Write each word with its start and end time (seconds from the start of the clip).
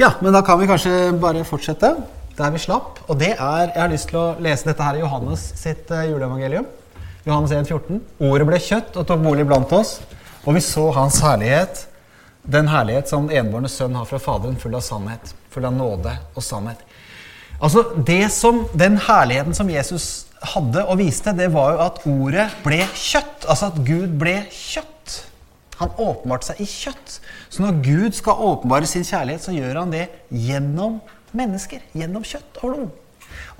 Ja, 0.00 0.14
men 0.20 0.32
da 0.32 0.40
kan 0.42 0.60
vi 0.60 0.66
kanskje 0.70 1.12
bare 1.20 1.44
fortsette 1.44 1.94
der 2.38 2.52
vi 2.54 2.60
slapp. 2.62 3.02
Og 3.08 3.18
det 3.20 3.34
er 3.34 3.72
Jeg 3.72 3.80
har 3.80 3.92
lyst 3.92 4.08
til 4.08 4.18
å 4.18 4.36
lese 4.40 4.70
dette 4.70 4.82
her 4.82 4.96
i 4.96 5.02
Johannes 5.02 5.42
sitt 5.58 5.90
uh, 5.92 6.04
juleevangelium. 6.08 6.66
Johannes 7.26 7.52
1, 7.52 7.68
14. 7.68 8.00
Ordet 8.24 8.46
ble 8.48 8.58
kjøtt 8.58 8.96
og 8.96 9.06
tok 9.06 9.20
bolig 9.22 9.44
blant 9.46 9.72
oss, 9.76 10.00
og 10.42 10.56
vi 10.56 10.62
så 10.64 10.88
hans 10.96 11.20
herlighet. 11.22 11.84
Den 12.42 12.66
herlighet 12.72 13.12
som 13.12 13.28
den 13.28 13.44
enbårne 13.44 13.68
sønn 13.70 13.94
har 13.94 14.08
fra 14.08 14.18
Faderen, 14.18 14.56
full 14.58 14.74
av 14.74 14.82
sannhet. 14.82 15.34
Full 15.52 15.68
av 15.68 15.76
nåde 15.76 16.16
og 16.34 16.42
sannhet. 16.42 16.80
Altså, 17.62 17.84
det 18.06 18.32
som, 18.34 18.64
Den 18.74 18.96
herligheten 18.98 19.54
som 19.54 19.70
Jesus 19.70 20.26
hadde 20.54 20.82
og 20.88 20.98
viste, 20.98 21.36
det 21.36 21.52
var 21.54 21.76
jo 21.76 21.84
at 21.84 22.00
ordet 22.08 22.48
ble 22.64 22.80
kjøtt. 22.96 23.46
Altså 23.46 23.70
at 23.70 23.78
Gud 23.86 24.16
ble 24.18 24.40
kjøtt. 24.50 24.91
Han 25.82 25.94
åpenbarte 25.98 26.52
seg 26.52 26.62
i 26.62 26.68
kjøtt. 26.68 27.18
Så 27.50 27.64
når 27.64 27.80
Gud 27.84 28.18
skal 28.18 28.42
åpenbare 28.52 28.88
sin 28.88 29.06
kjærlighet, 29.06 29.44
så 29.44 29.54
gjør 29.54 29.82
han 29.82 29.94
det 29.94 30.06
gjennom 30.30 31.00
mennesker. 31.36 31.82
Gjennom 31.96 32.26
kjøtt 32.26 32.60
og 32.62 32.68
blod. 32.70 32.90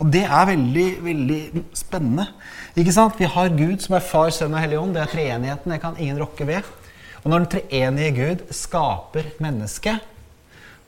Og 0.00 0.08
det 0.12 0.22
er 0.26 0.48
veldig 0.48 0.86
veldig 1.04 1.40
spennende. 1.76 2.28
Ikke 2.78 2.94
sant? 2.94 3.18
Vi 3.20 3.28
har 3.28 3.52
Gud 3.56 3.82
som 3.84 3.96
er 3.96 4.04
Far, 4.04 4.30
Sønn 4.34 4.54
og 4.54 4.62
Hellig 4.62 4.78
Ånd. 4.80 4.96
Det 4.96 5.02
er 5.02 5.12
treenigheten. 5.12 5.74
Det 5.74 5.82
kan 5.82 5.98
ingen 5.98 6.20
rokke 6.22 6.46
ved. 6.48 6.68
Og 7.22 7.30
når 7.30 7.44
den 7.44 7.52
treenige 7.52 8.14
Gud 8.16 8.46
skaper 8.54 9.28
mennesket, 9.42 10.08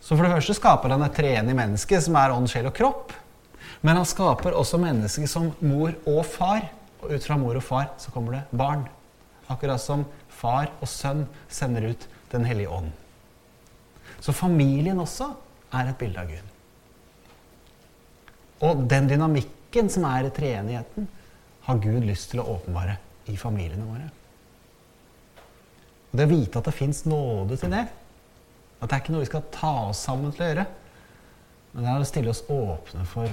så 0.05 0.17
for 0.17 0.27
det 0.27 0.35
første 0.35 0.57
skaper 0.59 0.93
han 0.93 1.05
et 1.07 1.15
treenig 1.17 1.55
menneske 1.57 1.97
som 2.05 2.17
er 2.21 2.35
ånd, 2.35 2.49
sjel 2.53 2.67
og 2.69 2.75
kropp. 2.77 3.15
Men 3.85 4.01
han 4.01 4.09
skaper 4.09 4.57
også 4.57 4.81
mennesker 4.83 5.29
som 5.31 5.53
mor 5.65 5.95
og 6.09 6.25
far. 6.29 6.67
Og 7.01 7.15
ut 7.15 7.25
fra 7.25 7.39
mor 7.41 7.57
og 7.57 7.65
far 7.65 7.89
så 8.01 8.13
kommer 8.13 8.39
det 8.39 8.59
barn. 8.59 8.85
Akkurat 9.53 9.81
som 9.81 10.05
far 10.45 10.75
og 10.81 10.91
sønn 10.91 11.25
sender 11.49 11.89
ut 11.95 12.11
Den 12.35 12.45
hellige 12.49 12.73
ånd. 12.73 12.89
Så 14.19 14.33
familien 14.35 14.99
også 14.99 15.29
er 15.77 15.91
et 15.91 15.99
bilde 16.01 16.19
av 16.19 16.31
Gud. 16.33 16.49
Og 18.65 18.83
den 18.91 19.07
dynamikken 19.11 19.91
som 19.93 20.07
er 20.09 20.27
i 20.27 20.33
treenigheten, 20.35 21.07
har 21.65 21.81
Gud 21.81 22.05
lyst 22.05 22.33
til 22.33 22.43
å 22.43 22.49
åpenbare 22.57 22.97
i 23.31 23.37
familiene 23.41 23.87
våre. 23.87 24.09
Og 26.11 26.19
Det 26.19 26.27
å 26.27 26.33
vite 26.33 26.59
at 26.59 26.69
det 26.69 26.77
fins 26.77 27.05
nåde 27.07 27.57
til 27.61 27.73
det, 27.73 27.85
at 28.81 28.89
det 28.89 28.93
er 28.97 29.05
ikke 29.05 29.15
noe 29.15 29.25
vi 29.25 29.31
skal 29.31 29.47
ta 29.55 29.73
oss 29.93 30.03
sammen 30.09 30.35
til 30.35 30.45
å 30.45 30.51
gjøre, 30.51 30.67
men 31.73 31.87
det 31.87 31.93
er 31.95 32.03
å 32.03 32.11
stille 32.11 32.35
oss 32.35 32.45
åpne 32.53 33.07
for 33.09 33.31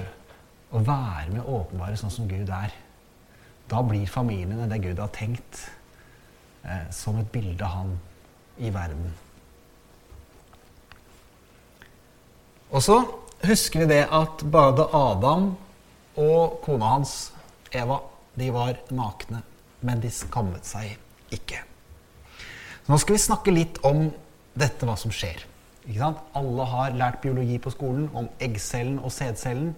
å 0.72 0.80
være 0.86 1.34
med 1.34 1.46
åpenbare 1.58 1.98
sånn 2.00 2.14
som 2.14 2.30
Gud 2.30 2.48
er. 2.54 2.72
Da 3.70 3.82
blir 3.86 4.08
familiene 4.10 4.70
det 4.70 4.80
Gud 4.86 5.02
har 5.02 5.12
tenkt, 5.14 5.66
eh, 6.64 6.88
som 6.90 7.18
et 7.20 7.30
bilde 7.32 7.64
av 7.64 7.76
Han 7.76 7.92
i 8.58 8.70
verden. 8.74 9.12
Og 12.72 12.82
så 12.82 13.02
husker 13.44 13.82
vi 13.82 13.90
det 13.92 14.02
at 14.08 14.44
både 14.48 14.88
Adam 14.96 15.52
og 16.16 16.60
kona 16.64 16.94
hans, 16.94 17.32
Eva, 17.72 17.98
de 18.38 18.48
var 18.52 18.78
nakne. 18.92 19.42
Men 19.82 20.00
de 20.00 20.10
skammet 20.14 20.66
seg 20.68 20.94
ikke. 21.34 21.58
Så 22.82 22.92
nå 22.92 22.98
skal 23.02 23.16
vi 23.16 23.22
snakke 23.22 23.54
litt 23.54 23.80
om 23.86 24.04
dette, 24.54 24.86
hva 24.86 24.94
som 24.98 25.10
skjer. 25.14 25.42
Alle 25.82 26.66
har 26.70 26.94
lært 26.94 27.20
biologi 27.24 27.58
på 27.58 27.72
skolen 27.74 28.06
om 28.14 28.28
eggcellen 28.42 29.00
og 29.02 29.10
sædcellen. 29.10 29.72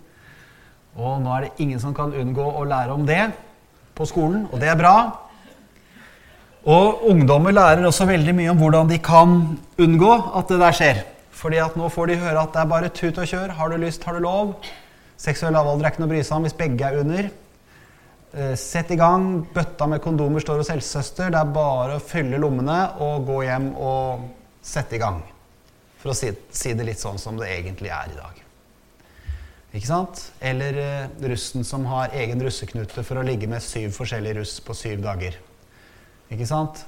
Og 0.95 1.23
nå 1.25 1.33
er 1.35 1.47
det 1.47 1.65
ingen 1.65 1.81
som 1.81 1.95
kan 1.97 2.13
unngå 2.13 2.45
å 2.45 2.65
lære 2.69 2.93
om 2.93 3.07
det 3.09 3.23
på 3.97 4.07
skolen, 4.07 4.45
og 4.53 4.61
det 4.61 4.69
er 4.71 4.79
bra. 4.79 4.97
Og 6.65 7.03
ungdommer 7.13 7.53
lærer 7.53 7.85
også 7.85 8.07
veldig 8.09 8.33
mye 8.37 8.53
om 8.55 8.61
hvordan 8.61 8.89
de 8.89 8.97
kan 9.05 9.35
unngå 9.77 10.13
at 10.39 10.49
det 10.49 10.61
der 10.63 10.77
skjer. 10.79 11.03
Fordi 11.35 11.59
at 11.61 11.75
nå 11.77 11.91
får 11.93 12.09
de 12.09 12.21
høre 12.23 12.41
at 12.41 12.55
det 12.55 12.63
er 12.63 12.71
bare 12.71 12.93
tut 12.95 13.19
og 13.21 13.29
kjør. 13.29 13.53
Har 13.59 13.69
du 13.69 13.77
lyst, 13.83 14.05
har 14.05 14.17
du 14.17 14.25
lov. 14.25 14.55
Seksuell 15.21 15.53
lavalder 15.53 15.85
er 15.85 15.93
ikke 15.93 16.03
noe 16.03 16.09
å 16.09 16.15
bry 16.15 16.23
seg 16.25 16.39
om 16.39 16.47
hvis 16.47 16.57
begge 16.57 16.89
er 16.89 17.03
under. 17.03 17.29
Eh, 18.33 18.55
sett 18.57 18.95
i 18.95 18.99
gang. 18.99 19.45
Bøtta 19.53 19.91
med 19.91 20.01
kondomer 20.05 20.41
står 20.41 20.63
hos 20.63 20.73
helsesøster. 20.73 21.29
Det 21.35 21.43
er 21.43 21.53
bare 21.53 21.99
å 21.99 22.03
fylle 22.03 22.41
lommene 22.41 22.79
og 23.05 23.29
gå 23.29 23.43
hjem 23.45 23.71
og 23.77 24.25
sette 24.65 24.97
i 24.97 25.03
gang. 25.03 25.21
For 26.01 26.15
å 26.15 26.17
si, 26.17 26.33
si 26.49 26.73
det 26.73 26.89
litt 26.89 27.03
sånn 27.03 27.21
som 27.21 27.37
det 27.41 27.53
egentlig 27.53 27.93
er 27.93 28.09
i 28.09 28.17
dag. 28.17 28.41
Ikke 29.75 29.91
sant? 29.91 30.31
Eller 30.41 30.81
eh, 30.81 31.27
russen 31.29 31.67
som 31.67 31.85
har 31.93 32.15
egen 32.17 32.41
russeknute 32.41 33.05
for 33.05 33.21
å 33.21 33.27
ligge 33.27 33.51
med 33.51 33.61
syv 33.61 33.93
forskjellige 33.99 34.41
russ 34.41 34.57
på 34.65 34.77
syv 34.81 35.05
dager. 35.05 35.37
Ikke 36.33 36.49
sant? 36.49 36.85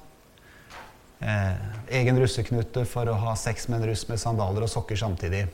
Eh, 1.21 1.55
egen 2.01 2.19
russeknute 2.21 2.85
for 2.89 3.09
å 3.09 3.17
ha 3.23 3.37
sex 3.41 3.69
med 3.69 3.81
en 3.81 3.91
russ 3.91 4.05
med 4.09 4.21
sandaler 4.21 4.67
og 4.67 4.73
sokker 4.73 4.99
samtidig. 5.01 5.47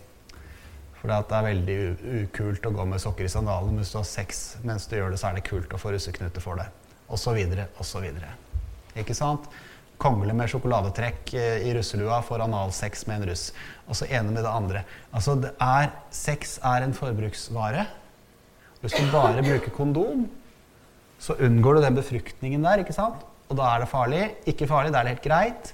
For 0.98 1.10
det 1.10 1.34
er 1.34 1.48
veldig 1.48 1.76
ukult 2.22 2.66
å 2.66 2.74
gå 2.74 2.86
med 2.86 3.02
sokker 3.02 3.26
i 3.26 3.30
sandalene, 3.30 3.80
hvis 3.82 3.90
du 3.94 3.98
har 3.98 4.06
sex 4.06 4.42
mens 4.66 4.86
du 4.86 4.96
gjør 4.96 5.14
det, 5.14 5.18
så 5.18 5.30
er 5.30 5.38
det 5.38 5.48
kult 5.48 5.74
å 5.74 5.80
få 5.80 5.94
russeknute 5.94 6.42
for 6.42 6.58
det. 6.58 6.68
Og 7.10 7.18
så 7.18 7.34
videre, 7.34 7.68
og 7.78 7.86
så 7.86 8.02
videre. 8.02 8.30
Ikke 8.98 9.16
sant? 9.16 9.48
Kongle 10.02 10.34
med 10.34 10.50
sjokoladetrekk 10.50 11.34
eh, 11.38 11.64
i 11.68 11.74
russelua 11.76 12.20
får 12.26 12.42
analsex 12.46 13.06
med 13.06 13.20
en 13.20 13.28
russ. 13.30 13.48
Og 13.86 13.98
så 13.98 14.08
ene 14.10 14.30
med 14.34 14.42
det 14.42 14.50
andre. 14.50 14.84
Altså, 15.14 15.36
det 15.38 15.52
er, 15.62 15.90
Sex 16.14 16.56
er 16.58 16.86
en 16.86 16.94
forbruksvare. 16.96 17.86
Hvis 18.82 18.96
du 18.98 19.12
bare 19.12 19.44
bruker 19.46 19.70
kondom, 19.74 20.24
så 21.22 21.36
unngår 21.38 21.78
du 21.78 21.84
den 21.84 21.98
befruktningen 21.98 22.66
der. 22.66 22.82
ikke 22.82 22.96
sant? 22.96 23.22
Og 23.52 23.58
da 23.60 23.68
er 23.68 23.82
det 23.82 23.90
farlig. 23.90 24.22
Ikke 24.48 24.68
farlig, 24.70 24.92
da 24.94 25.02
er 25.02 25.08
det 25.08 25.16
helt 25.16 25.26
greit. 25.26 25.72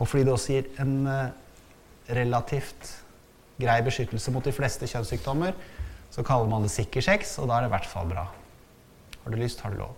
Og 0.00 0.08
fordi 0.08 0.24
det 0.24 0.32
også 0.32 0.56
gir 0.56 0.70
en 0.82 0.94
uh, 1.08 2.14
relativt 2.16 2.92
grei 3.60 3.76
beskyttelse 3.84 4.32
mot 4.32 4.44
de 4.44 4.52
fleste 4.52 4.88
kjønnssykdommer, 4.88 5.56
så 6.12 6.24
kaller 6.24 6.48
man 6.48 6.64
det 6.64 6.72
sikker 6.72 7.04
sex, 7.04 7.36
og 7.40 7.48
da 7.48 7.56
er 7.56 7.64
det 7.64 7.70
i 7.70 7.74
hvert 7.76 7.88
fall 7.88 8.08
bra. 8.10 8.26
Har 9.24 9.32
du 9.32 9.38
lyst, 9.40 9.60
har 9.64 9.72
du 9.72 9.80
lov. 9.80 9.94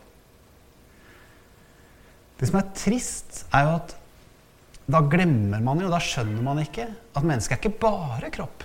Det 2.38 2.48
som 2.48 2.60
er 2.60 2.70
trist, 2.78 3.42
er 3.54 3.66
jo 3.66 3.74
at 3.80 3.94
da 4.88 5.02
glemmer 5.04 5.60
man 5.60 5.82
jo, 5.82 5.90
da 5.92 5.98
skjønner 6.00 6.42
man 6.44 6.62
ikke, 6.62 6.86
at 6.88 7.26
mennesket 7.26 7.58
er 7.58 7.60
ikke 7.60 7.82
bare 7.82 8.30
kropp. 8.32 8.64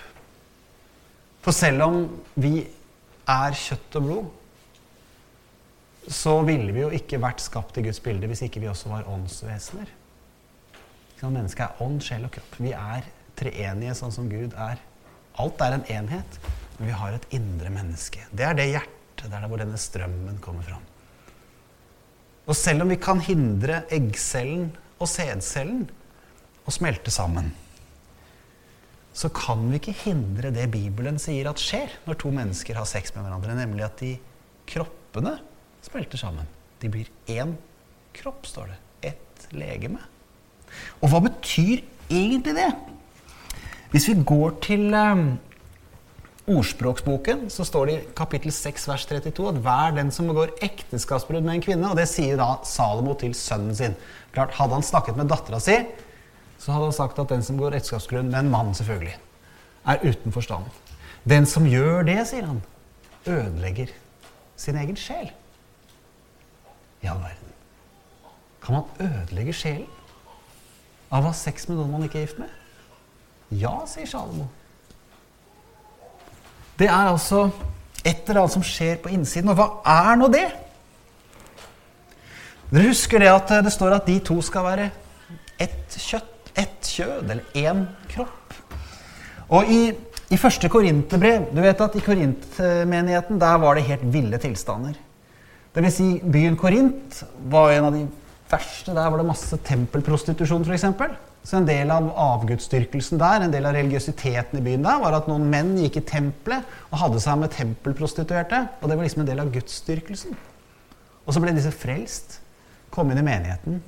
For 1.44 1.52
selv 1.52 1.84
om 1.84 1.98
vi 2.40 2.62
er 3.28 3.58
kjøtt 3.58 3.98
og 3.98 4.06
blod, 4.06 4.30
så 6.08 6.34
ville 6.44 6.72
vi 6.74 6.82
jo 6.82 6.90
ikke 6.92 7.20
vært 7.22 7.40
skapt 7.40 7.78
i 7.80 7.84
Guds 7.86 8.00
bilde 8.04 8.28
hvis 8.28 8.44
ikke 8.46 8.60
vi 8.62 8.68
også 8.70 8.92
var 8.92 9.08
åndsvesener. 9.10 9.92
Mennesket 11.24 11.62
er 11.64 11.78
ånd, 11.80 12.02
sjel 12.04 12.26
og 12.26 12.34
kropp. 12.34 12.58
Vi 12.60 12.74
er 12.76 13.06
treenige 13.38 13.94
sånn 13.96 14.12
som 14.12 14.26
Gud 14.28 14.52
er. 14.60 14.76
Alt 15.40 15.62
er 15.64 15.78
en 15.78 15.86
enhet, 15.88 16.36
men 16.76 16.90
vi 16.90 16.96
har 17.00 17.16
et 17.16 17.24
indre 17.32 17.70
menneske. 17.72 18.26
Det 18.28 18.44
er 18.44 18.58
det 18.58 18.66
hjertet 18.74 19.24
det 19.24 19.30
der 19.32 19.48
hvor 19.48 19.62
denne 19.62 19.78
strømmen 19.80 20.36
kommer 20.44 20.66
fram. 20.66 20.82
Og 22.44 22.56
selv 22.58 22.84
om 22.84 22.92
vi 22.92 23.00
kan 23.00 23.22
hindre 23.24 23.86
eggcellen 23.94 24.68
og 24.98 25.08
sædcellen 25.08 25.86
å 26.68 26.74
smelte 26.74 27.12
sammen, 27.14 27.54
så 29.14 29.30
kan 29.32 29.62
vi 29.70 29.78
ikke 29.78 29.96
hindre 30.02 30.50
det 30.52 30.66
Bibelen 30.74 31.16
sier 31.22 31.48
at 31.48 31.62
skjer 31.62 31.92
når 32.04 32.18
to 32.20 32.34
mennesker 32.34 32.76
har 32.76 32.88
sex 32.90 33.14
med 33.14 33.24
hverandre, 33.24 33.56
nemlig 33.56 33.86
at 33.86 34.00
de 34.02 34.12
kroppene 34.68 35.38
smelter 35.84 36.20
sammen. 36.20 36.48
De 36.80 36.90
blir 36.90 37.08
én 37.30 37.54
kropp, 38.16 38.46
står 38.46 38.72
det. 38.72 38.78
Ett 39.12 39.48
legeme. 39.54 40.00
Og 41.02 41.10
hva 41.12 41.20
betyr 41.24 41.84
egentlig 42.10 42.56
det? 42.56 42.70
Hvis 43.92 44.08
vi 44.10 44.16
går 44.26 44.56
til 44.64 44.94
um, 44.94 45.26
ordspråksboken, 46.50 47.46
så 47.52 47.66
står 47.66 47.86
det 47.86 47.94
i 47.94 48.06
kapittel 48.16 48.52
6 48.52 48.88
vers 48.90 49.04
32 49.06 49.46
at 49.52 49.60
hver 49.64 49.94
den 49.98 50.10
som 50.14 50.28
begår 50.30 50.56
ekteskapsbrudd 50.64 51.46
med 51.46 51.58
en 51.58 51.64
kvinne, 51.68 51.90
og 51.90 52.00
det 52.00 52.08
sier 52.10 52.40
da 52.40 52.56
Salomo 52.66 53.14
til 53.20 53.36
sønnen 53.38 53.76
sin. 53.78 53.94
Klart, 54.34 54.56
Hadde 54.58 54.80
han 54.80 54.86
snakket 54.86 55.20
med 55.20 55.30
dattera 55.30 55.62
si, 55.62 55.78
så 56.58 56.74
hadde 56.74 56.90
han 56.90 56.96
sagt 56.96 57.22
at 57.22 57.30
den 57.30 57.46
som 57.46 57.60
går 57.60 57.78
ekteskapsgrunn 57.78 58.32
med 58.32 58.40
en 58.42 58.50
mann, 58.50 58.74
selvfølgelig, 58.74 59.14
er 59.86 60.04
uten 60.04 60.34
forstand. 60.34 60.66
Den 61.28 61.46
som 61.48 61.68
gjør 61.68 62.02
det, 62.08 62.18
sier 62.28 62.50
han, 62.50 62.60
ødelegger 63.24 63.94
sin 64.60 64.76
egen 64.80 64.98
sjel 65.00 65.30
i 67.04 67.10
all 67.12 67.20
verden? 67.22 67.52
Kan 68.64 68.78
man 68.78 69.06
ødelegge 69.06 69.54
sjelen 69.56 69.88
av 71.12 71.22
å 71.22 71.28
ha 71.28 71.36
sex 71.36 71.68
med 71.68 71.78
noen 71.78 71.92
man 71.92 72.06
ikke 72.06 72.22
er 72.22 72.26
gift 72.26 72.40
med? 72.40 72.52
Ja, 73.54 73.76
sier 73.86 74.08
Salomo. 74.08 74.48
Det 76.78 76.88
er 76.88 77.10
altså 77.12 77.46
et 78.02 78.24
eller 78.26 78.42
annet 78.42 78.54
som 78.56 78.64
skjer 78.66 78.98
på 79.02 79.12
innsiden. 79.14 79.52
Og 79.52 79.58
hva 79.58 79.68
er 79.86 80.18
nå 80.18 80.28
det? 80.32 80.46
Dere 82.72 82.88
husker 82.88 83.22
det 83.22 83.30
at 83.30 83.52
det 83.62 83.72
står 83.72 83.98
at 84.00 84.08
de 84.08 84.16
to 84.24 84.40
skal 84.42 84.66
være 84.66 84.88
ett 85.62 85.94
kjøtt, 86.00 86.50
ett 86.58 86.88
kjød, 86.88 87.30
eller 87.30 87.44
én 87.54 87.84
kropp. 88.10 88.56
Og 89.54 89.70
i, 89.70 89.80
i 90.32 90.38
første 90.40 90.70
Korinterbrev 90.72 91.50
Du 91.52 91.60
vet 91.62 91.80
at 91.84 91.96
i 91.98 92.02
Korintmenigheten 92.02 93.38
der 93.38 93.60
var 93.62 93.76
det 93.76 93.86
helt 93.86 94.06
ville 94.10 94.40
tilstander. 94.42 94.96
Vil 95.74 95.90
si, 95.90 96.08
byen 96.22 96.56
Korint 96.56 97.22
var 97.50 97.72
en 97.74 97.88
av 97.88 97.96
de 97.96 98.04
verste. 98.50 98.94
Der 98.94 99.10
var 99.10 99.18
det 99.18 99.26
masse 99.26 99.58
tempelprostitusjon, 99.66 100.66
f.eks. 100.66 100.84
Så 101.44 101.58
en 101.58 101.66
del 101.68 101.90
av 101.92 102.06
avgudsdyrkelsen 102.16 103.20
der, 103.20 103.42
en 103.44 103.52
del 103.52 103.66
av 103.68 103.74
religiøsiteten 103.76 104.60
i 104.60 104.64
byen 104.64 104.86
der, 104.86 105.00
var 105.02 105.18
at 105.18 105.26
noen 105.28 105.44
menn 105.50 105.74
gikk 105.76 105.98
i 106.00 106.04
tempelet 106.08 106.64
og 106.88 107.00
hadde 107.02 107.20
seg 107.20 107.40
med 107.42 107.52
tempelprostituerte. 107.52 108.62
Og 108.80 108.88
det 108.88 108.96
var 108.96 109.04
liksom 109.04 109.24
en 109.24 109.28
del 109.28 109.42
av 109.42 109.50
gudsdyrkelsen. 109.52 110.38
Og 111.24 111.34
så 111.34 111.42
ble 111.42 111.56
disse 111.56 111.72
frelst, 111.74 112.38
kom 112.94 113.10
inn 113.10 113.20
i 113.20 113.26
menigheten. 113.26 113.82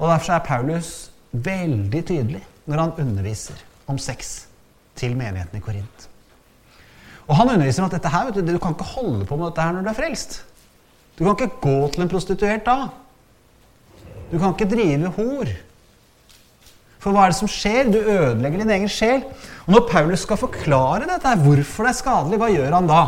Og 0.00 0.08
derfor 0.08 0.34
er 0.34 0.46
Paulus 0.46 0.94
veldig 1.30 2.02
tydelig 2.08 2.40
når 2.66 2.80
han 2.80 2.96
underviser 3.04 3.60
om 3.90 4.00
sex 4.00 4.48
til 4.98 5.14
menigheten 5.18 5.60
i 5.60 5.62
Korint. 5.62 6.08
Og 7.28 7.36
han 7.38 7.52
underviser 7.52 7.84
om 7.84 7.90
at 7.90 8.00
dette 8.00 8.10
her, 8.10 8.32
du, 8.32 8.40
du 8.42 8.58
kan 8.58 8.74
ikke 8.74 8.94
holde 8.96 9.28
på 9.28 9.38
med 9.38 9.50
dette 9.50 9.66
her 9.66 9.76
når 9.76 9.86
du 9.86 9.92
er 9.92 9.98
frelst. 10.00 10.40
Du 11.22 11.28
kan 11.28 11.36
ikke 11.38 11.62
gå 11.62 11.90
til 11.94 12.02
en 12.02 12.08
prostituert 12.10 12.64
da. 12.66 12.88
Du 14.32 14.40
kan 14.40 14.56
ikke 14.56 14.66
drive 14.72 15.10
hor. 15.14 15.50
For 16.98 17.14
hva 17.14 17.28
er 17.28 17.30
det 17.30 17.38
som 17.38 17.50
skjer? 17.50 17.92
Du 17.94 18.00
ødelegger 18.00 18.64
din 18.64 18.72
egen 18.74 18.90
sjel. 18.90 19.22
Og 19.68 19.76
når 19.76 19.84
Paulus 19.86 20.24
skal 20.26 20.40
forklare 20.40 21.06
dette, 21.06 21.34
hvorfor 21.44 21.86
det 21.86 21.92
er 21.92 21.98
skadelig, 22.00 22.40
hva 22.42 22.48
gjør 22.50 22.74
han 22.74 22.90
da? 22.90 23.04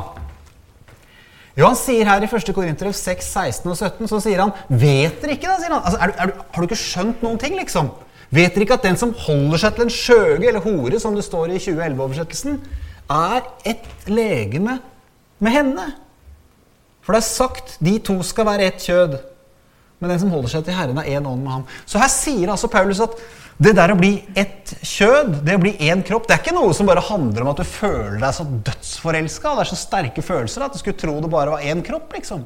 Jo, 1.58 1.64
han 1.72 1.78
sier 1.78 2.06
her 2.06 2.22
i 2.22 2.28
1. 2.30 2.54
Korinterev 2.54 2.94
6, 2.94 3.32
16 3.34 3.74
og 3.74 3.80
17, 3.80 4.06
så 4.12 4.22
sier 4.22 4.44
han 4.44 4.54
Vet 4.68 5.18
dere 5.22 5.34
ikke, 5.34 5.50
da? 5.50 5.58
sier 5.58 5.74
han. 5.74 5.82
Altså, 5.82 5.98
er 5.98 6.12
du, 6.12 6.14
er 6.14 6.30
du, 6.30 6.46
har 6.54 6.62
du 6.62 6.68
ikke 6.70 6.80
skjønt 6.84 7.26
noen 7.26 7.42
ting, 7.42 7.58
liksom? 7.58 7.90
Vet 8.30 8.54
dere 8.54 8.68
ikke 8.68 8.78
at 8.78 8.86
den 8.86 9.02
som 9.02 9.16
holder 9.26 9.64
seg 9.64 9.74
til 9.74 9.88
en 9.88 9.94
skjøge 9.98 10.52
eller 10.52 10.62
hore, 10.62 11.02
som 11.02 11.18
det 11.18 11.26
står 11.26 11.50
i 11.50 11.58
2011-oversettelsen, 11.66 12.62
er 13.10 13.42
et 13.74 14.10
legeme 14.10 14.78
med 15.42 15.58
henne? 15.58 15.90
For 17.04 17.14
det 17.14 17.20
er 17.20 17.28
sagt 17.28 17.78
de 17.84 17.98
to 18.04 18.18
skal 18.24 18.48
være 18.48 18.68
ett 18.70 18.84
kjød. 18.84 19.16
Men 20.00 20.12
den 20.12 20.20
som 20.24 20.32
holder 20.32 20.52
seg 20.52 20.66
til 20.66 20.76
Herren, 20.76 20.98
er 21.00 21.16
én 21.16 21.26
ånd 21.28 21.44
med 21.44 21.52
ham. 21.52 21.66
Så 21.88 22.00
her 22.00 22.10
sier 22.12 22.50
altså 22.52 22.70
Paulus 22.72 23.02
at 23.04 23.14
det 23.62 23.76
der 23.78 23.92
å 23.94 23.98
bli 23.98 24.16
ett 24.34 24.72
kjød, 24.82 25.36
det 25.46 25.54
å 25.54 25.62
bli 25.62 25.76
én 25.86 26.02
kropp, 26.06 26.26
det 26.26 26.34
er 26.34 26.42
ikke 26.42 26.56
noe 26.56 26.72
som 26.74 26.88
bare 26.88 27.04
handler 27.06 27.44
om 27.44 27.52
at 27.52 27.60
du 27.62 27.68
føler 27.68 28.18
deg 28.18 28.34
så 28.34 28.46
dødsforelska. 28.66 29.52
Det 29.54 29.64
er 29.64 29.70
så 29.70 29.78
sterke 29.78 30.24
følelser 30.26 30.66
at 30.66 30.74
du 30.74 30.80
skulle 30.80 30.98
tro 30.98 31.14
det 31.22 31.30
bare 31.32 31.54
var 31.54 31.62
én 31.62 31.84
kropp, 31.86 32.10
liksom. 32.16 32.42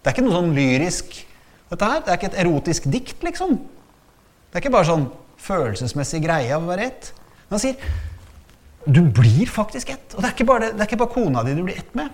Det 0.00 0.10
er 0.10 0.16
ikke 0.16 0.26
noe 0.26 0.36
sånn 0.36 0.54
lyrisk 0.56 1.16
dette 1.70 1.88
her. 1.88 2.04
Det 2.04 2.12
er 2.12 2.20
ikke 2.20 2.30
et 2.34 2.38
erotisk 2.44 2.90
dikt, 2.92 3.24
liksom. 3.24 3.56
Det 4.50 4.58
er 4.58 4.64
ikke 4.64 4.74
bare 4.76 4.90
sånn 4.90 5.08
følelsesmessig 5.40 6.20
greie 6.26 6.52
av 6.52 6.66
å 6.66 6.72
være 6.72 6.90
ett. 6.90 7.12
Men 7.48 7.56
han 7.56 7.64
sier 7.64 7.90
du 8.86 9.02
blir 9.12 9.48
faktisk 9.48 9.92
ett. 9.92 10.14
Og 10.16 10.22
det 10.22 10.30
er 10.30 10.34
ikke 10.34 10.48
bare, 10.48 10.68
det, 10.68 10.76
det 10.76 10.84
er 10.84 10.88
ikke 10.88 11.00
bare 11.02 11.14
kona 11.14 11.44
di 11.46 11.56
du 11.56 11.64
blir 11.64 11.80
ett 11.80 11.96
med. 11.96 12.12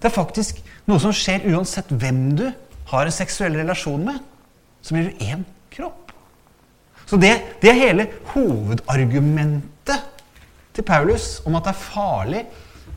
Det 0.00 0.10
er 0.10 0.14
faktisk 0.14 0.60
noe 0.88 1.00
som 1.02 1.14
skjer 1.14 1.46
uansett 1.52 1.90
hvem 1.90 2.34
du 2.38 2.46
har 2.90 3.06
en 3.06 3.14
seksuell 3.14 3.56
relasjon 3.58 4.04
med. 4.04 4.18
Så 4.84 4.96
blir 4.96 5.10
du 5.10 5.24
én 5.24 5.44
kropp. 5.72 6.12
Så 7.08 7.18
det, 7.20 7.32
det 7.60 7.70
er 7.70 7.80
hele 7.80 8.08
hovedargumentet 8.32 10.10
til 10.74 10.86
Paulus 10.86 11.38
om 11.46 11.56
at 11.58 11.66
det 11.66 11.74
er 11.74 11.82
farlig 11.86 12.42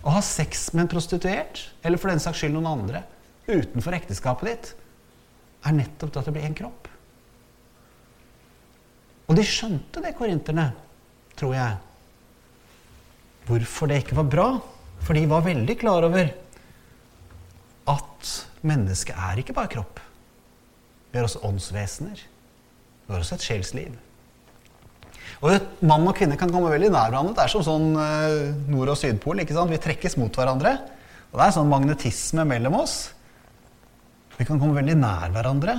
å 0.08 0.14
ha 0.16 0.22
sex 0.24 0.70
med 0.74 0.86
en 0.86 0.92
prostituert, 0.92 1.66
eller 1.84 2.00
for 2.00 2.12
den 2.12 2.22
saks 2.24 2.40
skyld 2.42 2.56
noen 2.56 2.70
andre, 2.72 3.04
utenfor 3.48 3.96
ekteskapet 3.98 4.50
ditt, 4.50 4.70
er 5.68 5.76
nettopp 5.76 6.14
det 6.14 6.22
at 6.22 6.30
det 6.30 6.36
blir 6.36 6.48
én 6.48 6.56
kropp. 6.56 6.88
Og 9.28 9.36
de 9.36 9.44
skjønte 9.44 10.04
det, 10.04 10.14
korinterne, 10.16 10.70
tror 11.36 11.56
jeg. 11.58 11.76
Hvorfor 13.48 13.92
det 13.92 14.02
ikke 14.04 14.20
var 14.22 14.30
bra. 14.32 14.48
For 15.04 15.18
de 15.18 15.28
var 15.30 15.44
veldig 15.46 15.76
klar 15.80 16.08
over 16.08 16.32
at 17.88 18.34
mennesket 18.68 19.16
er 19.16 19.40
ikke 19.42 19.56
bare 19.56 19.72
kropp. 19.72 20.02
Vi 21.12 21.20
er 21.20 21.28
også 21.28 21.44
åndsvesener. 21.48 22.20
Vi 23.08 23.14
har 23.14 23.24
også 23.24 23.38
et 23.38 23.48
sjelsliv. 23.48 23.96
Og 25.46 25.84
Mann 25.86 26.08
og 26.10 26.16
kvinne 26.18 26.38
kan 26.40 26.52
komme 26.52 26.72
veldig 26.74 26.90
nær 26.92 27.12
hverandre. 27.12 27.36
Det 27.38 27.44
er 27.46 27.54
som 27.54 27.66
sånn 27.66 27.92
uh, 27.94 28.56
nord- 28.72 28.92
og 28.94 28.98
sydpol. 29.00 29.44
ikke 29.44 29.56
sant? 29.56 29.72
Vi 29.72 29.80
trekkes 29.82 30.18
mot 30.20 30.34
hverandre. 30.34 30.74
Og 31.32 31.38
det 31.38 31.46
er 31.46 31.56
sånn 31.56 31.72
magnetisme 31.72 32.46
mellom 32.48 32.80
oss. 32.80 32.98
Vi 34.38 34.46
kan 34.46 34.60
komme 34.60 34.78
veldig 34.78 34.98
nær 35.00 35.32
hverandre 35.34 35.78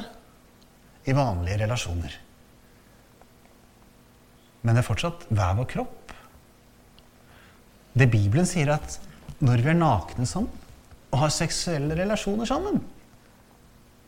i 1.08 1.14
vanlige 1.16 1.60
relasjoner. 1.62 2.14
Men 4.62 4.74
det 4.74 4.82
er 4.82 4.88
fortsatt 4.88 5.28
hver 5.30 5.58
vår 5.58 5.68
kropp. 5.70 6.14
Det 7.98 8.08
Bibelen 8.10 8.46
sier, 8.46 8.74
at 8.74 8.98
når 9.42 9.62
vi 9.62 9.70
er 9.72 9.78
nakne 9.78 10.26
sammen 10.28 10.57
og 11.12 11.22
har 11.22 11.32
seksuelle 11.32 11.96
relasjoner 11.96 12.48
sammen, 12.48 12.82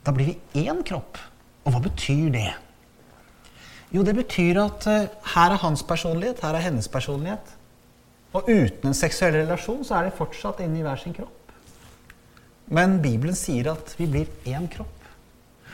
da 0.05 0.13
blir 0.17 0.33
vi 0.33 0.65
én 0.67 0.83
kropp. 0.87 1.19
Og 1.65 1.75
hva 1.75 1.81
betyr 1.85 2.31
det? 2.35 2.51
Jo, 3.93 4.05
det 4.07 4.15
betyr 4.17 4.61
at 4.63 4.87
uh, 4.89 5.09
her 5.35 5.55
er 5.55 5.61
hans 5.65 5.83
personlighet, 5.85 6.41
her 6.45 6.57
er 6.57 6.65
hennes 6.69 6.89
personlighet. 6.89 7.57
Og 8.33 8.47
uten 8.47 8.91
en 8.91 8.97
seksuell 8.97 9.35
relasjon 9.41 9.83
så 9.85 9.99
er 9.99 10.07
de 10.07 10.17
fortsatt 10.17 10.63
inne 10.63 10.79
i 10.79 10.85
hver 10.87 11.01
sin 11.03 11.17
kropp. 11.17 11.53
Men 12.71 13.01
Bibelen 13.03 13.35
sier 13.35 13.73
at 13.73 13.97
vi 13.99 14.07
blir 14.07 14.31
én 14.47 14.69
kropp. 14.71 15.01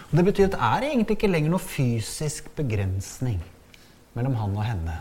Og 0.07 0.17
Det 0.17 0.25
betyr 0.25 0.47
at 0.47 0.55
det 0.55 0.63
er 0.63 0.87
egentlig 0.89 1.19
ikke 1.19 1.31
lenger 1.31 1.53
noe 1.53 1.63
fysisk 1.63 2.49
begrensning 2.57 3.43
mellom 4.17 4.39
han 4.41 4.57
og 4.57 4.65
henne. 4.65 4.97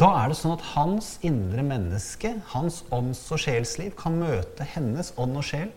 Da 0.00 0.08
er 0.22 0.30
det 0.30 0.38
sånn 0.38 0.54
at 0.56 0.64
hans 0.72 1.18
indre 1.26 1.62
menneske, 1.66 2.32
hans 2.54 2.80
ånds- 2.94 3.26
og 3.34 3.42
sjelsliv, 3.42 3.92
kan 3.98 4.16
møte 4.16 4.64
hennes 4.72 5.12
ånd 5.20 5.36
og 5.36 5.44
sjel 5.44 5.68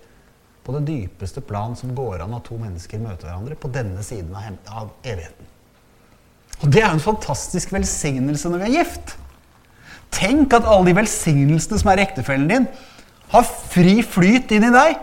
på 0.63 0.75
det 0.77 0.85
dypeste 0.87 1.43
plan 1.43 1.75
som 1.75 1.91
går 1.97 2.23
an 2.23 2.37
at 2.37 2.45
to 2.47 2.55
mennesker 2.55 3.01
møter 3.03 3.27
hverandre 3.27 3.57
på 3.59 3.71
denne 3.73 3.99
siden 4.05 4.31
av, 4.31 4.55
av 4.71 4.93
evigheten. 5.03 5.51
Og 6.63 6.71
det 6.71 6.85
er 6.85 6.93
en 6.93 7.03
fantastisk 7.03 7.73
velsignelse 7.75 8.47
når 8.47 8.63
vi 8.63 8.69
er 8.69 8.77
gift. 8.79 9.17
Tenk 10.13 10.55
at 10.55 10.67
alle 10.69 10.91
de 10.91 10.97
velsignelsene 11.01 11.81
som 11.81 11.91
er 11.91 11.99
i 11.99 12.05
ektefellen 12.07 12.47
din, 12.47 12.67
har 13.33 13.49
fri 13.49 13.97
flyt 14.05 14.51
inn 14.55 14.69
i 14.69 14.71
deg 14.71 14.99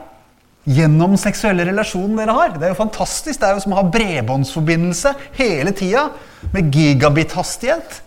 gjennom 0.70 1.16
seksuelle 1.20 1.66
relasjonen 1.69 2.16
dere 2.20 2.37
har. 2.37 2.55
Det 2.55 2.69
er 2.69 2.73
jo 2.73 2.78
fantastisk. 2.78 3.40
Det 3.40 3.49
er 3.49 3.58
jo 3.58 3.64
som 3.66 3.75
å 3.75 3.82
ha 3.82 3.90
bredbåndsforbindelse 3.90 5.12
hele 5.37 5.75
tida 5.76 6.08
med 6.55 6.73
gigabit-hastighet. 6.73 8.06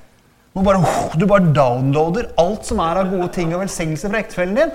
Bare, 0.54 0.84
du 1.18 1.26
bare 1.26 1.50
downloader 1.50 2.30
alt 2.38 2.68
som 2.68 2.82
er 2.84 3.00
av 3.02 3.10
gode 3.10 3.32
ting 3.34 3.56
og 3.56 3.64
velsignelser 3.64 4.12
fra 4.12 4.22
ektefellen 4.22 4.60
din, 4.60 4.74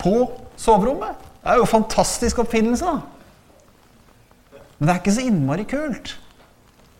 på 0.00 0.14
soverommet. 0.56 1.18
Det 1.42 1.52
er 1.52 1.60
jo 1.60 1.68
fantastisk 1.68 2.40
oppfinnelse, 2.40 2.88
da. 2.88 4.60
Men 4.78 4.88
det 4.88 4.94
er 4.94 5.02
ikke 5.02 5.16
så 5.16 5.26
innmari 5.28 5.66
kult 5.68 6.16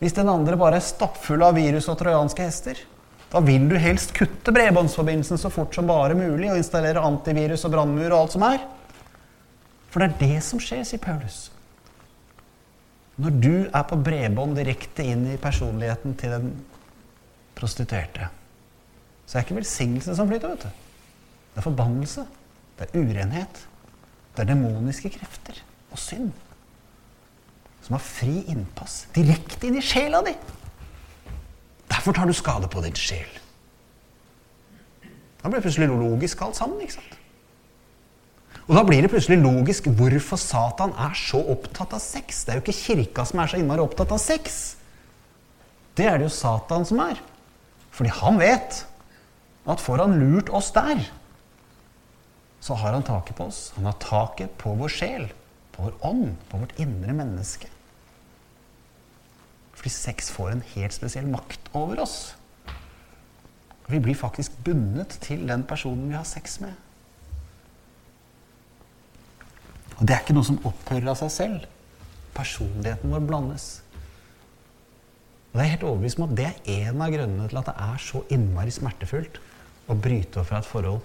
hvis 0.03 0.13
den 0.19 0.29
andre 0.29 0.57
bare 0.61 0.77
er 0.77 0.85
stappfull 0.85 1.41
av 1.47 1.55
virus 1.57 1.87
og 1.89 1.97
trojanske 1.97 2.45
hester. 2.45 2.81
Da 3.33 3.41
vil 3.41 3.65
du 3.71 3.77
helst 3.81 4.13
kutte 4.13 4.53
bredbåndsforbindelsen 4.53 5.41
så 5.41 5.49
fort 5.51 5.73
som 5.75 5.89
bare 5.89 6.17
mulig 6.19 6.51
og 6.51 6.59
installere 6.61 7.03
antivirus 7.03 7.65
og 7.65 7.73
brannmur 7.73 8.11
og 8.11 8.19
alt 8.19 8.35
som 8.37 8.45
er. 8.45 8.61
For 9.89 10.03
det 10.03 10.11
er 10.11 10.35
det 10.35 10.43
som 10.45 10.61
skjer, 10.61 10.83
sier 10.85 11.01
Paulus. 11.01 11.47
Når 13.17 13.41
du 13.41 13.55
er 13.65 13.87
på 13.89 13.99
bredbånd 14.05 14.59
direkte 14.59 15.07
inn 15.07 15.25
i 15.31 15.41
personligheten 15.41 16.17
til 16.21 16.35
den 16.35 16.53
prostituerte, 17.55 18.31
så 19.25 19.33
det 19.33 19.41
er 19.41 19.47
ikke 19.47 19.61
velsignelse 19.61 20.17
som 20.17 20.29
flyter, 20.29 20.53
vet 20.55 20.67
du. 20.67 20.83
Det 21.55 21.63
er 21.63 21.69
forbannelse. 21.69 22.27
Det 22.79 22.89
er 22.89 22.99
urenhet. 22.99 23.61
Det 24.35 24.43
er 24.43 24.51
demoniske 24.51 25.13
krefter 25.15 25.61
og 25.95 26.01
synd 26.03 26.33
som 27.85 27.99
har 27.99 28.03
fri 28.03 28.39
innpass 28.49 29.05
direkte 29.15 29.69
inn 29.69 29.77
i 29.77 29.85
sjela 29.85 30.23
di. 30.25 30.33
Derfor 31.91 32.17
tar 32.17 32.27
du 32.27 32.33
skade 32.37 32.71
på 32.73 32.81
din 32.85 32.97
sjel. 32.97 33.29
Da 35.43 35.51
blir 35.51 35.61
det 35.61 35.67
plutselig 35.67 35.91
logisk 35.93 36.41
alt 36.43 36.57
sammen. 36.57 36.81
ikke 36.81 36.97
sant? 36.97 37.19
Og 38.65 38.73
da 38.79 38.85
blir 38.89 39.05
det 39.05 39.11
plutselig 39.13 39.37
logisk 39.43 39.91
hvorfor 39.93 40.41
Satan 40.41 40.95
er 40.97 41.13
så 41.21 41.43
opptatt 41.53 41.93
av 41.93 42.01
sex. 42.01 42.47
Det 42.47 42.55
er 42.55 42.59
jo 42.59 42.65
ikke 42.65 42.79
kirka 42.79 43.27
som 43.29 43.43
er 43.43 43.53
så 43.53 43.61
innmari 43.61 43.85
opptatt 43.85 44.17
av 44.17 44.23
sex. 44.23 44.63
Det 45.95 46.09
er 46.09 46.17
det 46.19 46.31
jo 46.31 46.33
Satan 46.33 46.89
som 46.89 47.05
er. 47.05 47.21
Fordi 47.95 48.11
han 48.11 48.41
vet 48.41 48.81
at 49.71 49.83
får 49.83 50.03
han 50.03 50.19
lurt 50.19 50.51
oss 50.53 50.73
der, 50.75 51.05
så 52.65 52.77
har 52.81 52.97
han 52.97 53.05
taket 53.05 53.37
på 53.39 53.47
oss. 53.47 53.69
Han 53.77 53.87
har 53.87 53.97
taket 54.03 54.57
på 54.61 54.73
vår 54.79 54.93
sjel, 54.93 55.29
på 55.75 55.85
vår 55.87 55.99
ånd, 56.09 56.33
på 56.49 56.63
vårt 56.63 56.79
indre 56.81 57.15
menneske. 57.17 57.69
Fordi 59.75 59.93
sex 59.93 60.31
får 60.33 60.55
en 60.55 60.65
helt 60.73 60.97
spesiell 60.97 61.29
makt 61.29 61.69
over 61.77 62.01
oss. 62.07 62.17
Vi 63.87 64.01
blir 64.01 64.17
faktisk 64.17 64.57
bundet 64.65 65.19
til 65.21 65.45
den 65.49 65.67
personen 65.69 66.09
vi 66.09 66.17
har 66.17 66.25
sex 66.25 66.57
med. 66.65 66.73
Og 69.99 70.07
det 70.09 70.17
er 70.17 70.25
ikke 70.25 70.35
noe 70.35 70.49
som 70.49 70.63
opphører 70.65 71.13
av 71.13 71.21
seg 71.21 71.35
selv. 71.35 71.67
Personligheten 72.35 73.13
vår 73.13 73.29
blandes. 73.29 73.84
Og 75.55 75.61
det 75.61 75.65
er 75.65 75.73
helt 75.77 75.85
overbevist 75.87 76.19
om 76.19 76.25
at 76.27 76.33
det 76.35 76.47
er 76.51 76.89
en 76.89 77.03
av 77.05 77.13
grunnene 77.15 77.45
til 77.47 77.61
at 77.61 77.69
det 77.71 77.75
er 77.87 78.01
så 78.03 78.25
innmari 78.35 78.73
smertefullt 78.75 79.37
å 79.87 79.95
bryte 79.95 80.41
opp 80.41 80.49
fra 80.49 80.59
et 80.59 80.67
forhold 80.67 81.05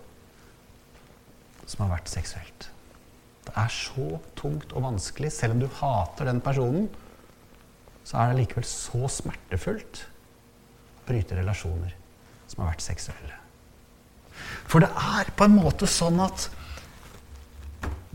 som 1.69 1.83
har 1.85 1.91
vært 1.93 2.09
seksuelt. 2.09 2.69
Det 3.45 3.53
er 3.61 3.69
så 3.69 4.07
tungt 4.39 4.73
og 4.73 4.87
vanskelig. 4.87 5.29
Selv 5.35 5.53
om 5.53 5.61
du 5.61 5.67
hater 5.79 6.31
den 6.31 6.41
personen, 6.41 6.87
så 8.01 8.17
er 8.17 8.31
det 8.31 8.39
likevel 8.41 8.65
så 8.65 9.05
smertefullt 9.19 10.01
å 10.97 11.05
bryte 11.05 11.37
relasjoner 11.37 11.93
som 12.49 12.63
har 12.63 12.71
vært 12.71 12.87
seksuelle. 12.87 13.37
For 14.69 14.81
det 14.81 14.89
er 14.89 15.29
på 15.37 15.45
en 15.45 15.59
måte 15.59 15.85
sånn 15.89 16.17
at 16.25 16.49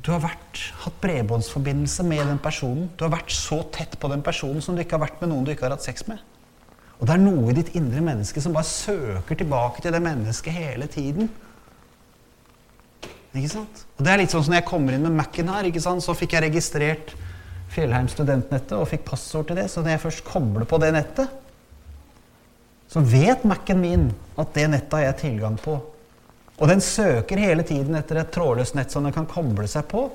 du 0.04 0.10
har 0.12 0.20
vært, 0.20 0.60
hatt 0.82 0.96
bredbåndsforbindelse 1.00 2.04
med 2.04 2.26
den 2.28 2.40
personen. 2.44 2.90
Du 2.92 3.06
har 3.06 3.14
vært 3.14 3.32
så 3.32 3.62
tett 3.72 3.96
på 4.00 4.10
den 4.12 4.20
personen 4.24 4.60
som 4.64 4.76
du 4.76 4.82
ikke 4.82 4.98
har 4.98 5.06
vært 5.06 5.22
med 5.22 5.32
noen 5.32 5.46
du 5.46 5.54
ikke 5.54 5.64
har 5.64 5.72
hatt 5.72 5.86
sex 5.86 6.04
med. 6.10 6.20
Og 6.98 7.08
det 7.08 7.14
er 7.16 7.22
noe 7.22 7.48
i 7.50 7.56
ditt 7.56 7.72
indre 7.78 8.02
menneske 8.04 8.42
som 8.44 8.52
bare 8.54 8.68
søker 8.68 9.38
tilbake 9.40 9.80
til 9.82 9.94
det 9.96 10.02
mennesket 10.04 10.54
hele 10.54 10.88
tiden. 10.92 11.30
Ikke 13.34 13.50
sant? 13.50 13.86
Og 13.96 14.04
det 14.04 14.12
er 14.12 14.20
litt 14.20 14.34
sånn 14.34 14.44
som 14.46 14.52
Når 14.54 14.60
jeg 14.60 14.68
kommer 14.68 14.94
inn 14.94 15.02
med 15.08 15.16
Mac-en 15.16 15.50
her, 15.50 15.66
ikke 15.66 15.82
sant? 15.82 16.04
så 16.04 16.14
fikk 16.14 16.36
jeg 16.36 16.46
registrert 16.46 17.16
Fjellheim 17.74 18.06
studentnettet 18.12 18.76
og 18.76 18.86
fikk 18.92 19.08
passord 19.08 19.48
til 19.48 19.58
det. 19.58 19.66
Så 19.72 19.82
når 19.82 19.96
jeg 19.96 20.04
først 20.04 20.24
kobler 20.28 20.68
på 20.68 20.78
det 20.84 20.92
nettet, 20.94 21.32
så 22.92 23.00
vet 23.02 23.42
Mac-en 23.48 23.80
min 23.80 24.06
at 24.38 24.52
det 24.54 24.68
nettet 24.70 25.00
har 25.00 25.08
jeg 25.08 25.20
tilgang 25.24 25.56
på. 25.58 25.80
Og 26.60 26.70
den 26.70 26.82
søker 26.84 27.40
hele 27.42 27.64
tiden 27.66 27.96
etter 27.98 28.20
et 28.20 28.30
trådløst 28.34 28.76
nett 28.78 28.92
som 28.94 29.06
den 29.06 29.14
kan 29.14 29.26
koble 29.30 29.66
seg 29.70 29.88
på. 29.90 30.06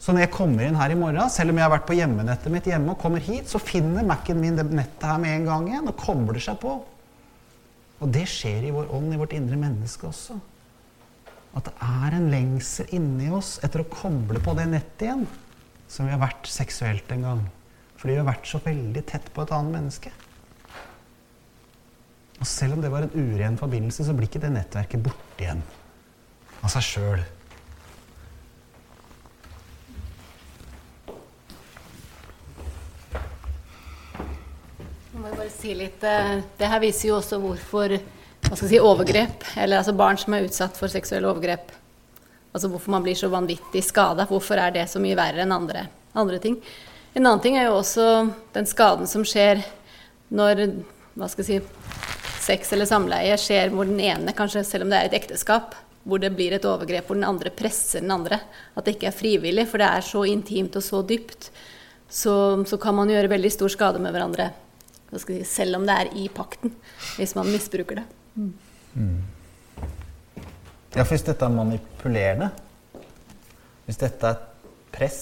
Så 0.00 0.14
når 0.14 0.24
jeg 0.24 0.32
kommer 0.32 0.64
inn 0.64 0.78
her 0.80 0.94
i 0.94 0.96
morgen, 0.96 1.28
selv 1.28 1.52
om 1.52 1.58
jeg 1.60 1.66
har 1.66 1.74
vært 1.74 1.88
på 1.90 1.96
hjemmenettet 1.98 2.52
mitt 2.52 2.68
hjemme, 2.70 2.94
og 2.94 3.02
kommer 3.02 3.20
hit, 3.20 3.50
så 3.50 3.60
finner 3.60 4.06
Mac-en 4.08 4.40
min 4.40 4.56
det 4.56 4.64
nettet 4.72 5.04
her 5.04 5.20
med 5.20 5.34
en 5.34 5.50
gang 5.50 5.68
igjen 5.68 5.90
og 5.92 5.98
kobler 6.00 6.40
seg 6.40 6.56
på. 6.62 6.78
Og 8.00 8.14
det 8.14 8.24
skjer 8.32 8.64
i 8.64 8.72
vår 8.72 8.88
ånd, 8.96 9.12
i 9.12 9.20
vårt 9.20 9.36
indre 9.36 9.60
menneske 9.60 10.08
også. 10.08 10.38
At 11.58 11.68
det 11.68 11.74
er 11.84 12.16
en 12.16 12.30
lengsel 12.32 12.88
inni 12.96 13.28
oss 13.34 13.58
etter 13.66 13.84
å 13.84 13.90
koble 13.92 14.40
på 14.40 14.54
det 14.56 14.70
nettet 14.70 15.04
igjen 15.04 15.26
som 15.90 16.06
vi 16.06 16.14
har 16.14 16.22
vært 16.22 16.48
seksuelt 16.48 17.12
en 17.12 17.26
gang. 17.26 17.46
Fordi 18.00 18.14
vi 18.14 18.22
har 18.22 18.30
vært 18.30 18.48
så 18.48 18.60
veldig 18.64 19.02
tett 19.10 19.28
på 19.34 19.44
et 19.44 19.52
annet 19.52 19.74
menneske. 19.74 20.12
Og 22.40 22.48
selv 22.48 22.76
om 22.76 22.80
det 22.80 22.90
var 22.92 23.04
en 23.04 23.12
uren 23.14 23.58
forbindelse, 23.60 24.06
så 24.06 24.16
blir 24.16 24.30
ikke 24.30 24.40
det 24.42 24.54
nettverket 24.54 25.04
borte 25.04 25.44
igjen 25.44 25.60
av 26.64 26.72
seg 26.72 26.86
sjøl. 26.86 27.28
si 35.60 35.74
litt, 35.74 36.02
eh, 36.04 36.40
Det 36.56 36.68
her 36.68 36.80
viser 36.80 37.08
jo 37.08 37.18
også 37.18 37.38
hvorfor 37.40 37.98
si, 38.56 38.78
overgrep, 38.78 39.44
eller 39.56 39.80
altså 39.80 39.96
barn 39.96 40.18
som 40.18 40.34
er 40.34 40.46
utsatt 40.46 40.76
for 40.78 40.88
seksuelle 40.88 41.28
overgrep 41.28 41.76
Altså 42.50 42.66
hvorfor 42.66 42.90
man 42.90 43.04
blir 43.04 43.14
så 43.14 43.28
vanvittig 43.30 43.84
skada. 43.86 44.24
Hvorfor 44.26 44.58
er 44.58 44.72
det 44.74 44.88
så 44.90 44.98
mye 44.98 45.14
verre 45.14 45.44
enn 45.44 45.52
andre, 45.54 45.84
andre 46.18 46.40
ting? 46.42 46.56
En 47.14 47.22
annen 47.22 47.42
ting 47.44 47.56
er 47.56 47.68
jo 47.68 47.76
også 47.76 48.06
den 48.52 48.66
skaden 48.66 49.06
som 49.06 49.22
skjer 49.22 49.62
når 50.34 50.64
hva 51.14 51.28
skal 51.30 51.44
jeg 51.44 51.46
si, 51.46 51.60
sex 52.40 52.72
eller 52.74 52.88
samleie 52.88 53.36
skjer 53.40 53.72
hvor 53.74 53.88
den 53.88 54.00
ene, 54.02 54.34
kanskje 54.36 54.64
selv 54.66 54.86
om 54.86 54.92
det 54.92 55.00
er 55.00 55.10
et 55.10 55.18
ekteskap, 55.20 55.76
hvor 56.08 56.20
det 56.22 56.32
blir 56.32 56.54
et 56.56 56.64
overgrep 56.64 57.10
hvor 57.10 57.18
den 57.18 57.28
andre 57.28 57.52
presser 57.54 58.02
den 58.04 58.14
andre. 58.14 58.40
At 58.74 58.86
det 58.86 58.96
ikke 58.96 59.10
er 59.10 59.16
frivillig, 59.16 59.66
for 59.68 59.82
det 59.82 59.90
er 59.90 60.06
så 60.06 60.24
intimt 60.28 60.78
og 60.78 60.84
så 60.84 61.02
dypt. 61.06 61.50
Så, 62.10 62.32
så 62.66 62.78
kan 62.80 62.96
man 62.96 63.12
gjøre 63.12 63.30
veldig 63.30 63.52
stor 63.54 63.72
skade 63.72 64.02
med 64.02 64.14
hverandre. 64.16 64.50
Si, 65.10 65.40
selv 65.46 65.80
om 65.80 65.86
det 65.86 65.96
er 65.96 66.12
i 66.18 66.28
pakten, 66.32 66.72
hvis 67.18 67.34
man 67.38 67.50
misbruker 67.50 68.00
det. 68.00 68.06
Mm. 68.34 69.20
Ja, 70.94 71.04
for 71.04 71.14
hvis 71.14 71.26
dette 71.26 71.46
er 71.46 71.54
manipulerende, 71.54 72.50
hvis 73.86 74.00
dette 74.00 74.32
er 74.32 74.40
press, 74.94 75.20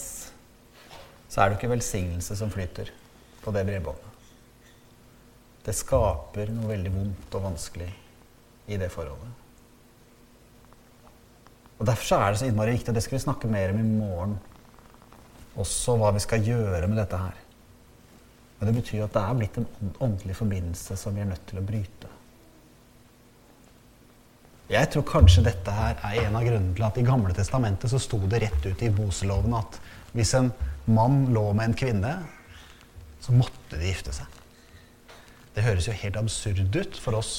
så 1.28 1.42
er 1.42 1.50
det 1.50 1.58
ikke 1.58 1.72
velsignelse 1.74 2.36
som 2.36 2.52
flyter 2.52 2.92
på 3.44 3.52
det 3.52 3.66
bredbåndet. 3.68 4.07
Det 5.68 5.74
skaper 5.76 6.48
noe 6.48 6.70
veldig 6.70 6.90
vondt 6.94 7.34
og 7.36 7.42
vanskelig 7.44 7.88
i 8.72 8.76
det 8.80 8.88
forholdet. 8.88 9.34
Og 11.78 11.86
Derfor 11.86 12.22
er 12.22 12.32
det 12.32 12.40
så 12.40 12.46
innmari 12.48 12.72
viktig, 12.72 12.88
og 12.88 12.96
det 12.96 13.02
skal 13.04 13.18
vi 13.18 13.26
snakke 13.26 13.50
mer 13.52 13.74
om 13.74 13.82
i 13.82 13.84
morgen, 13.84 14.38
også 15.60 15.98
hva 16.00 16.14
vi 16.16 16.22
skal 16.24 16.46
gjøre 16.46 16.88
med 16.88 16.96
dette 17.02 17.20
her. 17.20 17.36
Men 18.58 18.70
det 18.70 18.74
betyr 18.78 19.04
at 19.04 19.12
det 19.14 19.24
er 19.26 19.36
blitt 19.42 19.58
en 19.60 19.68
åndelig 20.06 20.38
forbindelse 20.40 20.96
som 20.98 21.14
vi 21.14 21.22
er 21.22 21.28
nødt 21.34 21.44
til 21.50 21.60
å 21.60 21.66
bryte. 21.68 22.14
Jeg 24.72 24.90
tror 24.92 25.06
kanskje 25.12 25.44
dette 25.50 25.76
her 25.76 26.00
er 26.00 26.18
en 26.24 26.40
av 26.40 26.48
grunnene 26.48 26.74
til 26.76 26.88
at 26.88 26.98
i 27.00 27.06
Gamle 27.06 27.36
testamentet 27.36 27.92
så 27.92 28.00
sto 28.00 28.22
det 28.24 28.40
rett 28.46 28.66
ut 28.66 28.88
i 28.88 28.90
Boseloven 28.92 29.60
at 29.60 29.78
hvis 30.16 30.32
en 30.40 30.50
mann 30.88 31.26
lå 31.36 31.44
med 31.52 31.70
en 31.70 31.78
kvinne, 31.84 32.16
så 33.20 33.36
måtte 33.36 33.76
de 33.76 33.92
gifte 33.92 34.16
seg. 34.16 34.37
Det 35.58 35.64
høres 35.66 35.88
jo 35.88 35.96
helt 36.04 36.16
absurd 36.20 36.76
ut 36.76 36.98
for 37.02 37.18
oss 37.18 37.32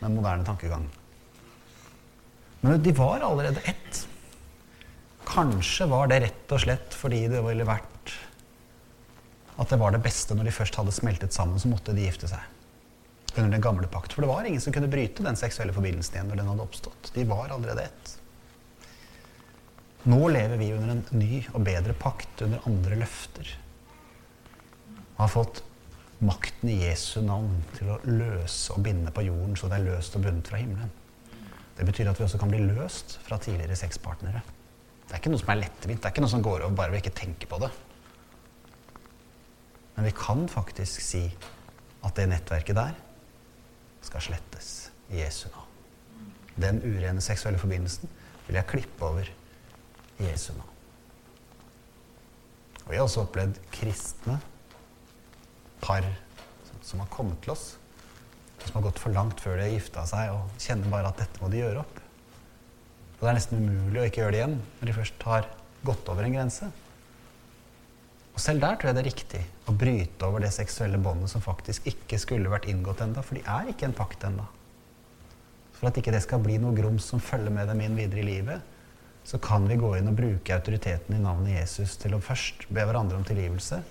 med 0.00 0.16
moderne 0.16 0.42
tankegang. 0.42 0.88
Men 2.64 2.82
de 2.82 2.92
var 2.98 3.22
allerede 3.22 3.62
ett. 3.62 4.00
Kanskje 5.28 5.86
var 5.86 6.10
det 6.10 6.18
rett 6.24 6.54
og 6.56 6.64
slett 6.64 6.96
fordi 6.98 7.20
det 7.30 7.44
ville 7.46 7.68
vært 7.68 7.86
at 9.60 9.70
det 9.70 9.78
var 9.78 9.94
det 9.94 10.02
beste 10.02 10.34
når 10.34 10.48
de 10.48 10.56
først 10.56 10.80
hadde 10.80 10.96
smeltet 10.96 11.36
sammen, 11.36 11.60
så 11.62 11.70
måtte 11.70 11.94
de 11.94 12.08
gifte 12.08 12.26
seg 12.30 13.36
under 13.36 13.52
den 13.54 13.62
gamle 13.62 13.86
pakt. 13.86 14.16
For 14.16 14.24
det 14.24 14.32
var 14.32 14.48
ingen 14.48 14.62
som 14.64 14.74
kunne 14.74 14.90
bryte 14.90 15.22
den 15.22 15.38
seksuelle 15.38 15.74
forbindelsen 15.76 16.16
igjen 16.16 16.32
når 16.32 16.42
den 16.42 16.50
hadde 16.50 16.66
oppstått. 16.66 17.12
De 17.14 17.28
var 17.30 17.54
allerede 17.54 17.86
ett. 17.86 18.14
Nå 20.10 20.20
lever 20.32 20.58
vi 20.58 20.72
under 20.74 20.96
en 20.96 21.04
ny 21.14 21.44
og 21.52 21.62
bedre 21.70 21.94
pakt, 21.94 22.40
under 22.42 22.66
andre 22.66 22.98
løfter. 23.04 23.54
Og 25.12 25.26
har 25.28 25.34
fått 25.38 25.62
makten 26.20 26.68
i 26.68 26.80
Jesu 26.82 27.20
navn 27.24 27.62
til 27.76 27.90
å 27.92 27.98
løse 28.04 28.74
og 28.74 28.82
binde 28.84 29.12
på 29.14 29.24
jorden 29.24 29.56
så 29.56 29.70
det 29.70 29.78
er 29.78 29.86
løst 29.88 30.16
og 30.18 30.24
bundet 30.26 30.50
fra 30.50 30.60
himmelen. 30.60 30.90
Det 31.78 31.86
betyr 31.88 32.10
at 32.10 32.18
vi 32.20 32.26
også 32.26 32.40
kan 32.40 32.50
bli 32.52 32.60
løst 32.66 33.16
fra 33.24 33.38
tidligere 33.40 33.78
sexpartnere. 33.78 34.42
Det 35.06 35.14
er 35.16 35.22
ikke 35.22 35.32
noe 35.32 35.40
som 35.40 35.52
er 35.54 35.62
lettvint. 35.62 36.02
Det 36.02 36.10
er 36.10 36.12
ikke 36.12 36.24
noe 36.26 36.32
som 36.32 36.44
går 36.44 36.66
over 36.66 36.76
bare 36.76 36.92
vi 36.92 37.00
ikke 37.00 37.14
tenker 37.16 37.48
på 37.48 37.60
det. 37.62 37.70
Men 39.96 40.06
vi 40.06 40.12
kan 40.16 40.44
faktisk 40.48 41.00
si 41.04 41.24
at 42.04 42.16
det 42.16 42.28
nettverket 42.30 42.76
der 42.76 42.92
skal 44.04 44.24
slettes 44.24 44.90
i 45.10 45.22
Jesu 45.22 45.48
navn. 45.50 45.66
Den 46.60 46.82
urene 46.84 47.24
seksuelle 47.24 47.60
forbindelsen 47.60 48.12
vil 48.46 48.58
jeg 48.60 48.68
klippe 48.68 49.08
over 49.08 49.24
i 50.20 50.28
Jesu 50.28 50.52
navn. 50.52 50.76
Og 52.84 52.92
vi 52.92 52.96
har 52.98 53.06
også 53.06 53.24
opplevd 53.24 53.60
kristne 53.72 54.36
par 55.82 56.06
som 56.86 57.02
har 57.02 57.10
kommet 57.12 57.40
til 57.44 57.54
oss, 57.54 57.74
som 58.64 58.78
har 58.78 58.86
gått 58.88 59.00
for 59.02 59.14
langt 59.14 59.40
før 59.40 59.58
de 59.58 59.66
har 59.66 59.74
gifta 59.74 60.04
seg, 60.08 60.34
og 60.34 60.60
kjenner 60.60 60.92
bare 60.92 61.10
at 61.12 61.20
dette 61.22 61.42
må 61.42 61.50
de 61.52 61.62
gjøre 61.62 61.82
opp. 61.82 62.00
Og 63.20 63.24
det 63.24 63.32
er 63.32 63.36
nesten 63.36 63.60
umulig 63.60 64.00
å 64.00 64.06
ikke 64.08 64.22
gjøre 64.22 64.34
det 64.34 64.40
igjen 64.40 64.60
når 64.60 64.88
de 64.88 64.96
først 64.96 65.26
har 65.28 65.50
gått 65.84 66.08
over 66.12 66.26
en 66.26 66.36
grense. 66.36 66.70
Og 68.30 68.40
selv 68.40 68.62
der 68.62 68.78
tror 68.78 68.90
jeg 68.90 68.96
det 68.96 69.02
er 69.02 69.10
riktig 69.10 69.42
å 69.68 69.74
bryte 69.76 70.28
over 70.28 70.44
det 70.44 70.52
seksuelle 70.56 71.00
båndet 71.02 71.32
som 71.32 71.44
faktisk 71.44 71.88
ikke 71.90 72.20
skulle 72.22 72.52
vært 72.52 72.68
inngått 72.70 73.02
enda, 73.04 73.24
for 73.24 73.36
de 73.36 73.44
er 73.44 73.68
ikke 73.72 73.90
en 73.90 73.96
pakt 73.96 74.24
enda. 74.28 74.46
For 75.76 75.90
at 75.90 76.00
ikke 76.00 76.14
det 76.14 76.22
skal 76.24 76.42
bli 76.44 76.56
noe 76.60 76.76
grums 76.76 77.08
som 77.12 77.20
følger 77.24 77.52
med 77.52 77.68
dem 77.68 77.80
inn 77.84 77.98
videre 77.98 78.22
i 78.22 78.28
livet, 78.28 78.64
så 79.24 79.38
kan 79.42 79.66
vi 79.68 79.76
gå 79.80 79.92
inn 79.98 80.08
og 80.08 80.16
bruke 80.16 80.56
autoriteten 80.56 81.16
i 81.16 81.22
navnet 81.22 81.58
Jesus 81.58 81.98
til 82.00 82.16
å 82.16 82.22
først 82.24 82.64
be 82.72 82.84
hverandre 82.88 83.18
om 83.20 83.26
tilgivelse, 83.28 83.82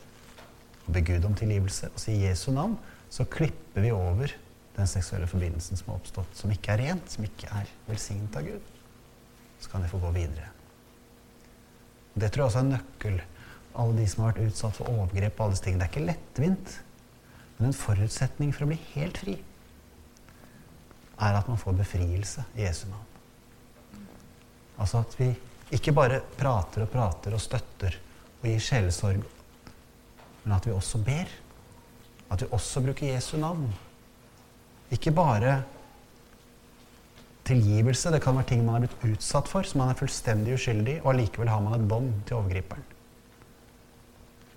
be 0.93 1.03
Gud 1.05 1.25
om 1.27 1.35
tilgivelse, 1.37 1.91
og 1.93 2.01
si 2.01 2.17
Jesu 2.23 2.51
navn, 2.55 2.77
så 3.09 3.25
klipper 3.29 3.83
vi 3.83 3.91
over 3.95 4.33
den 4.75 4.87
seksuelle 4.87 5.27
forbindelsen 5.27 5.79
som 5.79 5.91
har 5.91 5.99
oppstått, 5.99 6.37
som 6.37 6.51
ikke 6.53 6.75
er 6.75 6.83
rent, 6.85 7.11
som 7.11 7.25
ikke 7.25 7.49
er 7.55 7.71
velsignet 7.89 8.37
av 8.39 8.47
Gud. 8.47 8.69
Så 9.59 9.71
kan 9.71 9.83
de 9.83 9.91
få 9.91 9.99
gå 10.01 10.13
videre. 10.15 10.51
Det 12.19 12.29
tror 12.31 12.43
jeg 12.43 12.49
også 12.51 12.61
er 12.61 12.67
en 12.67 12.73
nøkkel 12.77 13.19
alle 13.79 13.95
de 13.99 14.05
som 14.09 14.23
har 14.23 14.33
vært 14.33 14.49
utsatt 14.49 14.77
for 14.79 14.91
overgrep 14.91 15.37
og 15.37 15.45
alle 15.45 15.55
disse 15.55 15.65
tingene. 15.65 15.83
Det 15.83 15.87
er 15.87 15.93
ikke 15.93 16.09
lettvint. 16.09 16.73
Men 17.57 17.69
en 17.69 17.75
forutsetning 17.75 18.51
for 18.55 18.65
å 18.65 18.71
bli 18.71 18.79
helt 18.95 19.19
fri 19.19 19.35
er 21.19 21.35
at 21.35 21.49
man 21.51 21.59
får 21.59 21.75
befrielse 21.81 22.45
i 22.55 22.63
Jesu 22.63 22.85
navn. 22.87 23.07
Altså 24.79 25.01
at 25.03 25.15
vi 25.19 25.33
ikke 25.75 25.93
bare 25.95 26.21
prater 26.39 26.85
og 26.85 26.91
prater 26.93 27.35
og 27.35 27.43
støtter 27.43 27.97
og 28.39 28.47
gir 28.47 28.61
sjelesorg, 28.63 29.25
men 30.49 30.57
at 30.57 30.65
vi 30.65 30.73
også 30.73 30.97
ber. 31.05 31.29
At 32.33 32.41
vi 32.41 32.49
også 32.51 32.81
bruker 32.81 33.13
Jesu 33.13 33.35
navn. 33.37 33.67
Ikke 34.89 35.13
bare 35.13 35.59
tilgivelse. 37.45 38.09
Det 38.09 38.21
kan 38.23 38.37
være 38.37 38.49
ting 38.49 38.65
man 38.65 38.79
er 38.79 38.87
blitt 38.87 39.13
utsatt 39.13 39.49
for, 39.49 39.65
som 39.65 39.83
man 39.83 39.93
er 39.93 39.99
fullstendig 39.99 40.57
uskyldig, 40.57 40.99
og 41.03 41.13
allikevel 41.13 41.53
har 41.53 41.61
man 41.61 41.77
et 41.77 41.87
bånd 41.89 42.09
til 42.25 42.39
overgriperen. 42.39 42.95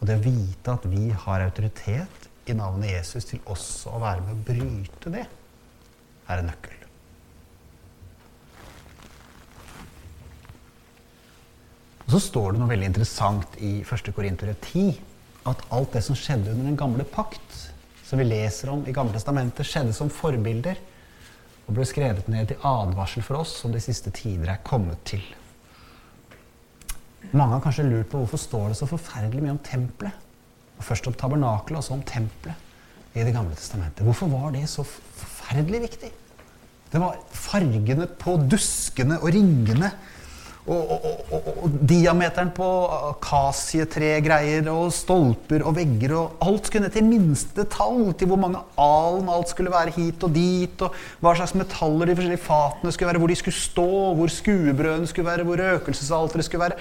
Og 0.00 0.08
det 0.08 0.16
å 0.16 0.24
vite 0.24 0.72
at 0.72 0.88
vi 0.90 1.10
har 1.12 1.44
autoritet 1.44 2.28
i 2.48 2.56
navnet 2.56 2.96
Jesus 2.96 3.28
til 3.28 3.44
også 3.52 3.92
å 3.92 4.00
være 4.02 4.24
med 4.24 4.32
å 4.34 4.46
bryte 4.48 5.12
det, 5.12 5.28
er 6.32 6.40
en 6.40 6.48
nøkkel. 6.48 6.78
Og 12.02 12.10
Så 12.16 12.18
står 12.32 12.52
det 12.52 12.60
noe 12.60 12.72
veldig 12.72 12.88
interessant 12.88 13.60
i 13.62 13.76
1. 13.84 14.10
Korinter 14.16 14.56
10, 14.56 15.11
at 15.48 15.62
alt 15.74 15.92
det 15.96 16.02
som 16.06 16.16
skjedde 16.18 16.52
under 16.52 16.68
den 16.68 16.78
gamle 16.78 17.04
pakt, 17.08 17.58
som 18.06 18.20
vi 18.20 18.26
leser 18.28 18.70
om 18.72 18.82
i 18.86 18.94
Gamle 18.94 19.16
testamentet, 19.16 19.66
skjedde 19.66 19.94
som 19.96 20.10
forbilder 20.12 20.78
og 21.66 21.76
ble 21.76 21.86
skrevet 21.88 22.26
ned 22.30 22.50
til 22.50 22.66
advarsel 22.66 23.24
for 23.24 23.40
oss 23.40 23.54
som 23.62 23.72
de 23.72 23.80
siste 23.82 24.12
tider 24.14 24.52
er 24.52 24.60
kommet 24.66 25.00
til. 25.08 25.22
Mange 27.32 27.56
har 27.56 27.62
kanskje 27.64 27.86
lurt 27.86 28.10
på 28.12 28.20
hvorfor 28.20 28.40
står 28.40 28.72
det 28.72 28.78
så 28.80 28.88
forferdelig 28.90 29.44
mye 29.44 29.54
om 29.54 29.62
tempelet. 29.64 30.12
Og 30.76 30.84
først 30.84 31.06
om 31.08 31.14
tabernakelet, 31.16 31.78
og 31.78 31.86
så 31.86 31.94
om 31.96 32.02
tempelet 32.04 32.68
i 33.12 33.24
Det 33.24 33.34
gamle 33.34 33.54
testamentet. 33.54 34.04
Hvorfor 34.04 34.28
var 34.32 34.52
det 34.54 34.64
så 34.68 34.84
forferdelig 34.84 35.82
viktig? 35.82 36.08
Det 36.92 37.00
var 37.00 37.18
fargene 37.28 38.06
på 38.20 38.36
duskene 38.48 39.18
og 39.20 39.32
ringene 39.32 39.90
og, 40.62 40.90
og, 40.94 41.22
og, 41.34 41.46
og 41.64 41.72
diameteren 41.90 42.52
på 42.54 42.66
akasietregreier 43.08 44.68
og 44.70 44.92
stolper 44.94 45.64
og 45.66 45.74
vegger 45.74 46.14
og 46.14 46.44
Alt 46.46 46.68
skulle 46.68 46.86
ned 46.86 46.94
til 46.94 47.08
minste 47.08 47.56
detalj. 47.56 48.12
Til 48.14 48.30
hvor 48.30 48.38
mange 48.38 48.60
alen 48.78 49.30
alt 49.32 49.50
skulle 49.50 49.72
være 49.74 49.94
hit 49.96 50.22
og 50.22 50.34
dit. 50.36 50.84
Og 50.86 50.94
hva 51.18 51.34
slags 51.34 51.56
metaller 51.58 52.06
de 52.06 52.14
forskjellige 52.14 52.44
fatene 52.46 52.94
skulle 52.94 53.10
være. 53.10 53.22
Hvor 53.24 53.32
de 53.34 53.40
skulle 53.42 53.58
stå, 53.58 53.88
hvor 54.14 54.30
skuebrødene 54.30 55.10
skulle 55.10 55.30
være, 55.32 55.48
hvor 55.48 55.58
røkelsesalteret 55.58 56.46
skulle 56.46 56.68
være. 56.68 56.78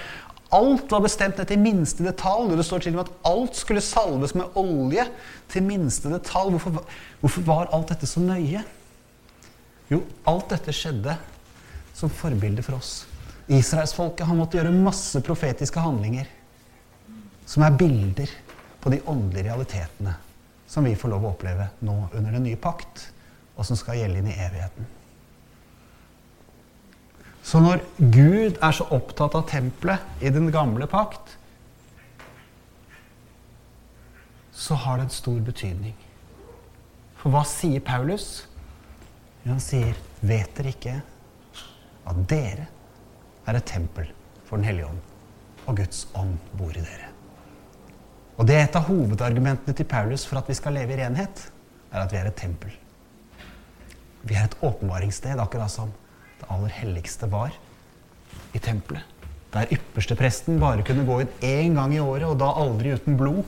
Alt 0.52 0.90
var 0.92 1.02
bestemt 1.02 1.38
ned 1.40 1.50
til 1.50 1.62
minste 1.66 2.06
detalj. 2.06 2.54
Det 2.54 2.68
står 2.68 2.86
til 2.86 2.94
og 2.94 3.00
med 3.00 3.10
at 3.10 3.30
alt 3.34 3.58
skulle 3.58 3.82
salves 3.82 4.36
med 4.38 4.58
olje 4.62 5.08
til 5.50 5.66
minste 5.66 6.12
detalj. 6.12 6.54
Hvorfor, 6.54 6.84
hvorfor 7.18 7.48
var 7.50 7.72
alt 7.74 7.90
dette 7.90 8.06
så 8.06 8.22
nøye? 8.22 8.62
Jo, 9.90 10.04
alt 10.28 10.52
dette 10.54 10.70
skjedde 10.76 11.18
som 11.98 12.12
forbilde 12.12 12.62
for 12.62 12.78
oss. 12.78 13.00
Israelsfolket 13.50 14.26
har 14.26 14.38
måttet 14.38 14.60
gjøre 14.60 14.74
masse 14.74 15.20
profetiske 15.24 15.82
handlinger 15.82 16.28
som 17.46 17.64
er 17.66 17.78
bilder 17.78 18.30
på 18.82 18.92
de 18.92 19.00
åndelige 19.10 19.48
realitetene 19.48 20.14
som 20.72 20.86
vi 20.88 20.94
får 20.96 21.10
lov 21.12 21.26
å 21.26 21.30
oppleve 21.34 21.66
nå 21.84 21.94
under 22.16 22.32
den 22.32 22.46
nye 22.46 22.56
pakt, 22.56 23.10
og 23.60 23.66
som 23.68 23.76
skal 23.76 23.98
gjelde 23.98 24.22
inn 24.22 24.30
i 24.32 24.38
evigheten. 24.40 24.86
Så 27.44 27.60
når 27.60 27.82
Gud 27.98 28.56
er 28.56 28.72
så 28.72 28.86
opptatt 28.96 29.36
av 29.36 29.44
tempelet 29.50 30.24
i 30.24 30.32
den 30.32 30.48
gamle 30.54 30.88
pakt, 30.88 31.34
så 34.56 34.78
har 34.80 34.96
det 34.96 35.10
en 35.10 35.12
stor 35.18 35.42
betydning. 35.44 35.98
For 37.20 37.34
hva 37.34 37.44
sier 37.44 37.84
Paulus? 37.84 38.46
Han 39.44 39.60
sier, 39.60 39.92
'Vet 40.22 40.56
dere 40.56 40.72
ikke 40.72 40.96
at 42.06 42.24
dere 42.30 42.68
er 43.46 43.58
et 43.58 43.66
tempel 43.66 44.10
for 44.44 44.56
Den 44.56 44.68
hellige 44.68 44.86
ånd, 44.86 45.00
og 45.66 45.76
Guds 45.76 46.06
ånd 46.14 46.36
bor 46.58 46.70
i 46.70 46.84
dere?' 46.84 47.10
Og 48.38 48.46
det 48.48 48.56
er 48.56 48.64
et 48.64 48.76
av 48.76 48.88
hovedargumentene 48.88 49.74
til 49.76 49.86
Paulus 49.86 50.24
for 50.26 50.40
at 50.40 50.48
vi 50.48 50.56
skal 50.56 50.74
leve 50.74 50.94
i 50.94 51.00
renhet, 51.02 51.50
er 51.92 52.00
at 52.00 52.12
vi 52.12 52.18
er 52.18 52.26
et 52.26 52.38
tempel. 52.38 52.72
Vi 54.22 54.34
er 54.34 54.46
et 54.48 54.56
åpenbaringssted, 54.64 55.38
akkurat 55.38 55.70
som 55.70 55.92
det 56.40 56.48
aller 56.50 56.72
helligste 56.72 57.28
var 57.30 57.52
i 58.54 58.58
tempelet. 58.58 59.04
Der 59.52 59.68
ypperste 59.74 60.16
presten 60.16 60.60
bare 60.62 60.84
kunne 60.86 61.04
gå 61.04 61.18
inn 61.20 61.34
én 61.44 61.76
gang 61.76 61.92
i 61.94 62.00
året, 62.00 62.24
og 62.24 62.38
da 62.40 62.48
aldri 62.56 62.94
uten 62.96 63.18
blod. 63.20 63.42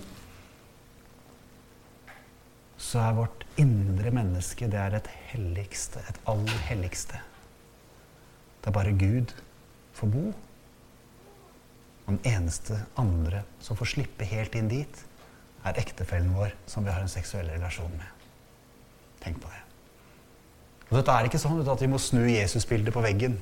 Så 2.76 3.00
er 3.00 3.16
vårt 3.16 3.46
indre 3.56 4.12
menneske 4.12 4.68
det 4.68 4.78
er 4.78 4.98
et 4.98 5.08
helligste, 5.30 6.02
et 6.04 6.20
aller 6.28 6.60
helligste. 6.68 7.20
Det 8.60 8.68
er 8.68 8.76
bare 8.76 8.92
Gud 8.92 9.32
får 9.94 10.12
bo. 10.12 10.24
Og 12.04 12.08
den 12.12 12.20
eneste 12.34 12.78
andre 13.00 13.44
som 13.64 13.78
får 13.78 13.94
slippe 13.94 14.28
helt 14.28 14.56
inn 14.58 14.68
dit, 14.68 15.04
er 15.64 15.80
ektefellen 15.80 16.34
vår 16.36 16.52
som 16.68 16.84
vi 16.84 16.92
har 16.92 17.00
en 17.00 17.08
seksuell 17.08 17.48
relasjon 17.48 17.92
med. 17.96 18.26
Tenk 19.24 19.40
på 19.40 19.48
det. 19.48 19.62
Og 20.90 20.98
dette 20.98 21.14
er 21.14 21.28
ikke 21.28 21.40
sånn 21.40 21.62
at 21.64 21.80
vi 21.80 21.88
må 21.88 22.00
snu 22.02 22.26
Jesusbildet 22.28 22.92
på 22.94 23.02
veggen. 23.04 23.38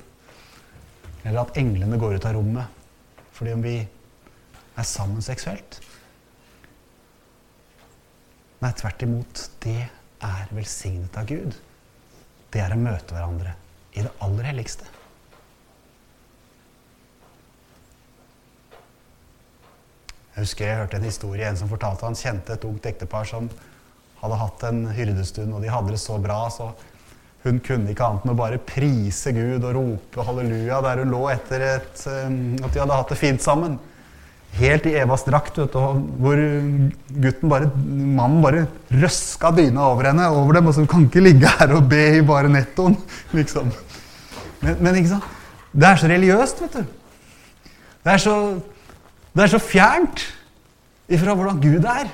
Eller 1.24 1.42
at 1.42 1.58
englene 1.58 1.98
går 1.98 2.16
ut 2.18 2.28
av 2.28 2.36
rommet 2.38 2.78
fordi 3.32 3.54
om 3.56 3.62
vi 3.64 3.74
er 3.80 4.86
sammen 4.86 5.24
seksuelt. 5.24 5.80
Nei, 8.62 8.70
tvert 8.78 9.02
imot. 9.02 9.44
Det 9.64 9.80
er 10.22 10.52
velsignet 10.54 11.16
av 11.18 11.26
Gud. 11.26 11.56
Det 12.52 12.60
er 12.62 12.74
å 12.74 12.78
møte 12.78 13.16
hverandre 13.16 13.56
i 13.96 14.04
det 14.04 14.12
aller 14.22 14.52
helligste. 14.52 14.86
Jeg 20.32 20.46
husker 20.46 20.64
jeg 20.64 20.80
hørte 20.80 20.96
en 20.96 21.04
historie 21.04 21.44
en 21.44 21.58
som 21.60 21.68
fortalte 21.68 22.06
han 22.08 22.16
kjente 22.16 22.54
et 22.54 22.64
ungt 22.64 22.86
ektepar 22.88 23.26
som 23.28 23.50
hadde 24.22 24.38
hatt 24.38 24.64
en 24.68 24.86
hyrdestund, 24.94 25.52
og 25.52 25.60
de 25.60 25.70
hadde 25.72 25.92
det 25.92 26.00
så 26.00 26.16
bra, 26.22 26.46
så 26.52 26.70
hun 27.42 27.58
kunne 27.64 27.90
ikke 27.90 28.06
annet 28.06 28.24
enn 28.24 28.32
å 28.32 28.38
bare 28.38 28.60
prise 28.62 29.32
Gud 29.34 29.64
og 29.66 29.72
rope 29.74 30.24
halleluja 30.24 30.78
der 30.84 31.02
hun 31.02 31.10
lå 31.10 31.22
etter 31.32 31.64
et, 31.66 32.04
um, 32.06 32.36
at 32.62 32.70
de 32.70 32.80
hadde 32.80 32.98
hatt 33.00 33.10
det 33.10 33.18
fint 33.18 33.42
sammen. 33.42 33.74
Helt 34.56 34.86
i 34.86 34.94
Evas 35.00 35.24
drakt, 35.26 35.58
vet 35.58 35.74
du, 35.74 36.00
hvor 36.22 36.40
gutten 37.24 37.52
bare, 37.52 37.70
mannen 37.82 38.40
bare 38.44 38.66
røska 38.92 39.50
dyna 39.56 39.88
over 39.90 40.10
henne, 40.10 40.28
over 40.32 40.58
dem, 40.58 40.68
og 40.70 40.76
så 40.76 40.86
kan 40.88 41.08
ikke 41.08 41.24
ligge 41.24 41.52
her 41.58 41.76
og 41.76 41.88
be 41.90 42.02
i 42.18 42.24
bare 42.24 42.52
nettoen, 42.52 42.96
liksom. 43.38 43.72
Men, 44.62 44.76
men 44.78 45.00
ikke 45.00 45.16
sant? 45.16 45.30
Det 45.72 45.88
er 45.88 45.98
så 45.98 46.12
religiøst, 46.12 46.62
vet 46.62 46.78
du. 46.78 46.98
Det 48.02 48.12
er 48.12 48.22
så, 48.22 48.36
det 49.32 49.44
er 49.46 49.52
så 49.54 49.60
fjernt 49.62 50.26
ifra 51.12 51.34
hvordan 51.36 51.60
Gud 51.62 51.86
er. 51.88 52.10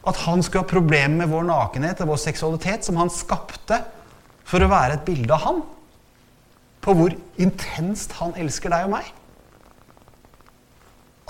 At 0.00 0.22
han 0.24 0.42
skulle 0.42 0.64
ha 0.64 0.70
problemer 0.70 1.20
med 1.20 1.30
vår 1.30 1.44
nakenhet 1.46 2.00
og 2.02 2.14
vår 2.14 2.22
seksualitet, 2.22 2.86
som 2.86 2.98
han 2.98 3.12
skapte 3.12 3.82
for 4.48 4.64
å 4.64 4.70
være 4.70 4.96
et 4.96 5.06
bilde 5.06 5.36
av 5.36 5.44
han. 5.44 5.60
På 6.80 6.94
hvor 6.96 7.14
intenst 7.40 8.16
han 8.18 8.32
elsker 8.40 8.72
deg 8.72 8.88
og 8.88 8.94
meg. 8.96 9.10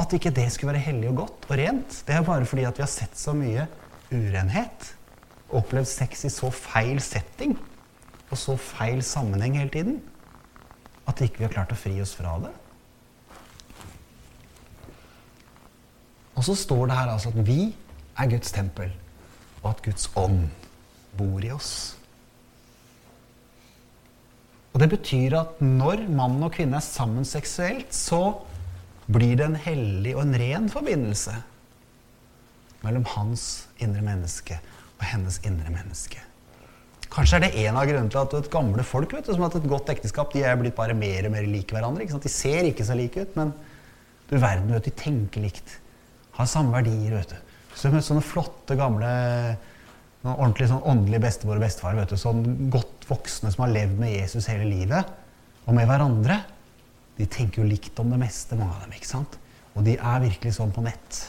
At 0.00 0.14
ikke 0.16 0.32
det 0.32 0.46
skulle 0.54 0.72
være 0.72 0.86
hellig 0.86 1.10
og 1.10 1.18
godt 1.24 1.50
og 1.50 1.58
rent, 1.60 1.98
det 2.06 2.14
er 2.16 2.24
bare 2.24 2.46
fordi 2.48 2.64
at 2.64 2.78
vi 2.78 2.86
har 2.86 2.92
sett 2.92 3.18
så 3.20 3.34
mye 3.36 3.66
urenhet. 4.14 4.94
Opplevd 5.50 5.90
sex 5.90 6.24
i 6.24 6.32
så 6.32 6.48
feil 6.54 7.02
setting 7.04 7.58
og 8.30 8.38
så 8.38 8.54
feil 8.54 9.02
sammenheng 9.04 9.58
hele 9.58 9.74
tiden. 9.74 10.00
At 11.10 11.20
ikke 11.20 11.42
vi 11.42 11.48
har 11.48 11.56
klart 11.58 11.74
å 11.74 11.78
fri 11.78 11.96
oss 12.00 12.14
fra 12.16 12.38
det. 12.44 12.54
Og 16.40 16.46
så 16.46 16.56
står 16.56 16.88
det 16.88 16.96
her 16.96 17.10
altså 17.12 17.28
at 17.34 17.40
vi 17.44 17.60
er 18.16 18.28
Guds 18.32 18.52
tempel, 18.56 18.92
og 19.60 19.74
at 19.74 19.82
Guds 19.84 20.06
ånd 20.16 20.46
bor 21.18 21.44
i 21.44 21.50
oss. 21.52 21.72
Og 24.72 24.80
Det 24.80 24.88
betyr 24.88 25.36
at 25.36 25.60
når 25.60 26.06
mann 26.08 26.38
og 26.46 26.54
kvinne 26.54 26.78
er 26.78 26.86
sammen 26.86 27.26
seksuelt, 27.28 27.92
så 27.92 28.38
blir 29.10 29.36
det 29.36 29.50
en 29.50 29.58
hellig 29.58 30.14
og 30.14 30.22
en 30.22 30.38
ren 30.40 30.70
forbindelse 30.72 31.34
mellom 32.86 33.04
hans 33.16 33.46
indre 33.82 34.00
menneske 34.06 34.56
og 34.96 35.04
hennes 35.10 35.40
indre 35.44 35.74
menneske. 35.74 36.22
Kanskje 37.10 37.40
er 37.40 37.44
det 37.44 37.66
en 37.66 37.76
av 37.76 37.84
grunnene 37.90 38.14
til 38.14 38.22
at 38.22 38.38
vet, 38.38 38.48
gamle 38.54 38.86
folk 38.86 39.12
vet 39.12 39.28
som 39.28 39.42
har 39.42 39.50
hatt 39.50 39.58
et 39.60 39.68
godt 39.68 39.92
ekteskap, 39.92 40.32
de 40.32 40.46
er 40.46 40.56
blitt 40.56 40.78
bare 40.78 40.96
mer 40.96 41.26
og 41.26 41.34
mer 41.34 41.44
like 41.50 41.74
hverandre. 41.74 42.06
De 42.06 42.32
ser 42.32 42.70
ikke 42.70 42.86
så 42.86 42.96
like 42.96 43.26
ut, 43.26 43.36
men 43.36 43.52
du 44.30 44.38
verden, 44.38 44.70
vet, 44.72 44.86
de 44.86 44.94
tenker 44.94 45.42
likt. 45.42 45.79
Har 46.40 46.48
samme 46.48 46.72
verdier. 46.72 47.18
vet 47.18 47.34
du. 47.34 47.56
Som 47.76 47.98
sånne 48.00 48.24
flotte, 48.24 48.76
gamle 48.78 49.10
noen 50.20 50.36
ordentlig 50.36 50.68
sånn 50.68 50.84
åndelig 50.88 51.20
bestemor 51.22 51.58
og 51.58 51.64
bestefar. 51.64 51.96
vet 51.96 52.12
du, 52.12 52.18
Sånn 52.20 52.70
godt 52.72 53.06
voksne 53.08 53.52
som 53.52 53.64
har 53.64 53.74
levd 53.74 54.00
med 54.00 54.12
Jesus 54.12 54.48
hele 54.52 54.68
livet, 54.68 55.08
og 55.66 55.76
med 55.76 55.88
hverandre. 55.88 56.42
De 57.16 57.26
tenker 57.28 57.62
jo 57.62 57.68
likt 57.68 57.98
om 58.00 58.12
det 58.12 58.20
meste, 58.20 58.56
mange 58.56 58.76
av 58.76 58.84
dem. 58.84 58.96
ikke 58.96 59.08
sant? 59.08 59.38
Og 59.76 59.84
de 59.86 59.96
er 59.96 60.24
virkelig 60.24 60.56
sånn 60.56 60.72
på 60.72 60.84
nett. 60.84 61.20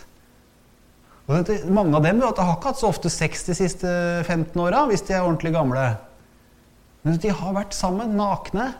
Og 1.28 1.44
det, 1.48 1.62
mange 1.72 1.96
av 1.96 2.04
dem 2.04 2.20
vet, 2.20 2.40
har 2.40 2.56
ikke 2.58 2.72
hatt 2.72 2.80
så 2.82 2.90
ofte 2.92 3.12
sex 3.12 3.46
de 3.48 3.56
siste 3.56 3.90
15 4.26 4.56
åra, 4.60 4.86
hvis 4.90 5.04
de 5.08 5.16
er 5.16 5.24
ordentlig 5.24 5.54
gamle. 5.56 5.84
Men 7.04 7.20
de 7.22 7.32
har 7.32 7.56
vært 7.56 7.76
sammen, 7.76 8.16
nakne, 8.18 8.74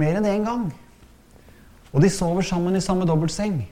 mer 0.00 0.16
enn 0.18 0.28
én 0.28 0.48
gang. 0.48 0.70
Og 1.90 2.04
de 2.04 2.10
sover 2.12 2.44
sammen 2.46 2.76
i 2.76 2.84
samme 2.84 3.08
dobbeltseng. 3.08 3.62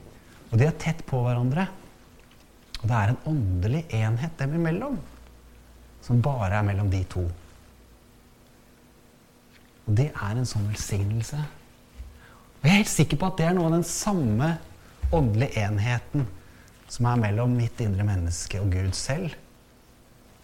Og 0.49 0.57
de 0.57 0.65
er 0.67 0.79
tett 0.81 1.03
på 1.07 1.21
hverandre. 1.23 1.67
Og 2.79 2.87
det 2.87 2.95
er 2.95 3.11
en 3.11 3.21
åndelig 3.29 3.83
enhet 3.93 4.37
dem 4.39 4.55
imellom 4.57 4.97
som 6.05 6.21
bare 6.23 6.61
er 6.61 6.65
mellom 6.65 6.89
de 6.91 7.03
to. 7.11 7.25
Og 9.85 9.95
det 9.97 10.09
er 10.13 10.37
en 10.37 10.47
sånn 10.47 10.69
velsignelse. 10.69 11.39
Og 12.59 12.65
jeg 12.65 12.71
er 12.71 12.81
helt 12.81 12.91
sikker 12.91 13.19
på 13.19 13.29
at 13.29 13.39
det 13.39 13.49
er 13.49 13.55
noe 13.57 13.69
av 13.69 13.77
den 13.77 13.87
samme 13.87 14.53
åndelige 15.15 15.63
enheten 15.65 16.25
som 16.89 17.07
er 17.09 17.21
mellom 17.21 17.53
mitt 17.57 17.79
indre 17.83 18.05
menneske 18.07 18.61
og 18.61 18.71
Gud 18.73 18.95
selv. 18.97 19.35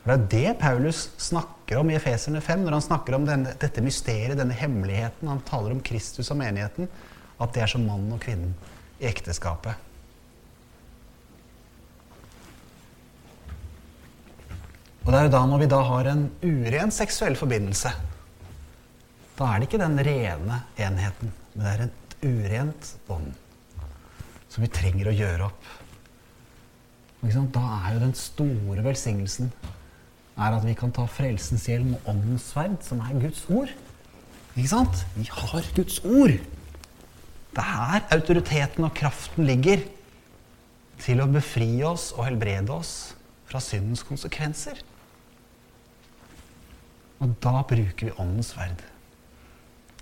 For 0.03 0.13
Det 0.13 0.17
er 0.17 0.27
det 0.33 0.59
Paulus 0.61 1.07
snakker 1.17 1.79
om 1.79 1.89
i 1.89 1.95
Efeserne 1.97 2.41
5, 2.41 2.61
når 2.61 2.77
han 2.77 2.85
snakker 2.85 3.17
om 3.17 3.25
denne, 3.25 3.55
dette 3.61 3.81
mysteriet, 3.81 4.37
denne 4.37 4.53
hemmeligheten. 4.53 5.31
Han 5.31 5.41
taler 5.47 5.73
om 5.73 5.81
Kristus 5.81 6.29
og 6.29 6.37
menigheten. 6.43 6.91
At 7.41 7.55
det 7.55 7.65
er 7.65 7.71
som 7.73 7.87
mannen 7.87 8.13
og 8.13 8.21
kvinnen 8.21 8.53
i 9.01 9.09
ekteskapet. 9.09 9.84
Og 15.05 15.11
det 15.13 15.19
er 15.19 15.27
jo 15.27 15.33
da 15.35 15.41
når 15.45 15.61
vi 15.61 15.69
da 15.69 15.79
har 15.85 16.07
en 16.09 16.23
uren 16.41 16.93
seksuell 16.93 17.35
forbindelse, 17.37 17.91
da 19.35 19.47
er 19.51 19.59
det 19.59 19.67
ikke 19.67 19.81
den 19.81 19.99
rene 20.07 20.61
enheten, 20.81 21.33
men 21.53 21.65
det 21.65 21.73
er 21.73 21.83
et 21.85 22.15
urent 22.25 22.91
bånd 23.05 23.33
som 24.49 24.63
vi 24.63 24.71
trenger 24.71 25.11
å 25.11 25.15
gjøre 25.15 25.49
opp. 25.49 25.73
Da 27.25 27.63
er 27.83 27.95
jo 27.95 28.01
den 28.01 28.15
store 28.17 28.83
velsignelsen 28.85 29.51
er 30.35 30.55
at 30.55 30.65
vi 30.65 30.75
kan 30.77 30.93
ta 30.95 31.05
frelsens 31.09 31.67
hjelm 31.69 31.93
og 31.97 32.09
åndens 32.11 32.49
sverd, 32.51 32.79
som 32.85 33.01
er 33.03 33.19
Guds 33.21 33.43
ord. 33.49 33.71
Ikke 34.55 34.71
sant? 34.71 35.03
Vi 35.15 35.27
har 35.29 35.69
Guds 35.75 35.99
ord. 36.05 36.35
Det 37.55 37.63
er 37.63 37.85
her 37.91 38.07
autoriteten 38.15 38.87
og 38.87 38.95
kraften 38.97 39.47
ligger 39.47 39.83
til 41.03 41.21
å 41.21 41.29
befri 41.29 41.69
oss 41.87 42.09
og 42.15 42.25
helbrede 42.27 42.73
oss 42.73 42.93
fra 43.49 43.61
syndens 43.63 44.03
konsekvenser. 44.07 44.79
Og 47.25 47.31
da 47.41 47.61
bruker 47.65 48.05
vi 48.05 48.17
åndens 48.21 48.51
sverd. 48.53 48.83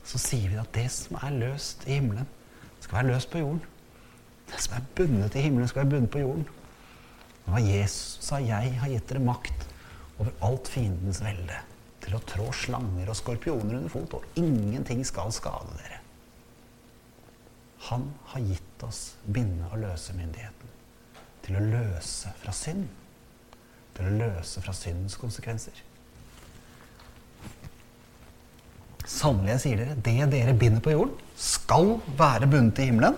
Så 0.03 0.19
sier 0.19 0.49
vi 0.51 0.59
at 0.59 0.73
det 0.75 0.89
som 0.91 1.15
er 1.21 1.37
løst 1.37 1.85
i 1.87 1.95
himmelen, 1.95 2.27
skal 2.83 2.97
være 2.97 3.13
løst 3.13 3.29
på 3.31 3.39
jorden. 3.39 3.61
Det 4.49 4.59
som 4.59 4.75
er 4.75 4.89
bundet 4.97 5.37
i 5.39 5.43
himmelen, 5.45 5.69
skal 5.71 5.85
være 5.85 5.93
bundet 5.93 6.11
på 6.11 6.23
jorden. 6.23 6.43
Det 7.45 7.53
var 7.53 7.59
Jesus 7.63 8.17
sa 8.23 8.39
'Jeg 8.39 8.79
har 8.79 8.89
gitt 8.89 9.09
dere 9.09 9.19
makt 9.19 9.67
over 10.19 10.31
alt 10.41 10.67
fiendens 10.67 11.21
velde' 11.21 11.63
til 12.01 12.15
å 12.15 12.19
trå 12.19 12.51
slanger 12.51 13.09
og 13.09 13.15
skorpioner 13.15 13.77
under 13.77 13.89
fot, 13.89 14.13
og 14.13 14.23
ingenting 14.35 15.05
skal 15.05 15.31
skade 15.31 15.77
dere. 15.79 15.99
Han 17.87 18.13
har 18.25 18.39
gitt 18.41 18.83
oss 18.83 19.15
binde- 19.25 19.71
og 19.71 19.79
løsemyndigheten 19.79 20.69
til 21.43 21.55
å 21.55 21.59
løse 21.59 22.33
fra 22.43 22.51
synd. 22.51 22.87
Til 23.95 24.05
å 24.05 24.17
løse 24.17 24.61
fra 24.61 24.73
syndens 24.73 25.15
konsekvenser. 25.15 25.83
Sannelig, 29.09 29.57
jeg 29.57 29.63
sier 29.63 29.81
dere, 29.81 29.97
det 29.99 30.29
dere 30.31 30.55
binder 30.55 30.83
på 30.83 30.93
jorden, 30.93 31.17
skal 31.35 31.97
være 32.19 32.47
bundet 32.47 32.79
i 32.79 32.87
himmelen. 32.87 33.17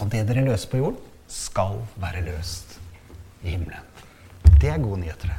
Og 0.00 0.10
det 0.10 0.24
dere 0.28 0.46
løser 0.46 0.72
på 0.72 0.80
jorden, 0.80 0.98
skal 1.30 1.78
være 2.02 2.24
løst 2.26 2.74
i 3.44 3.52
himmelen. 3.52 3.86
Det 4.60 4.72
er 4.72 4.82
gode 4.82 5.00
nyheter. 5.04 5.36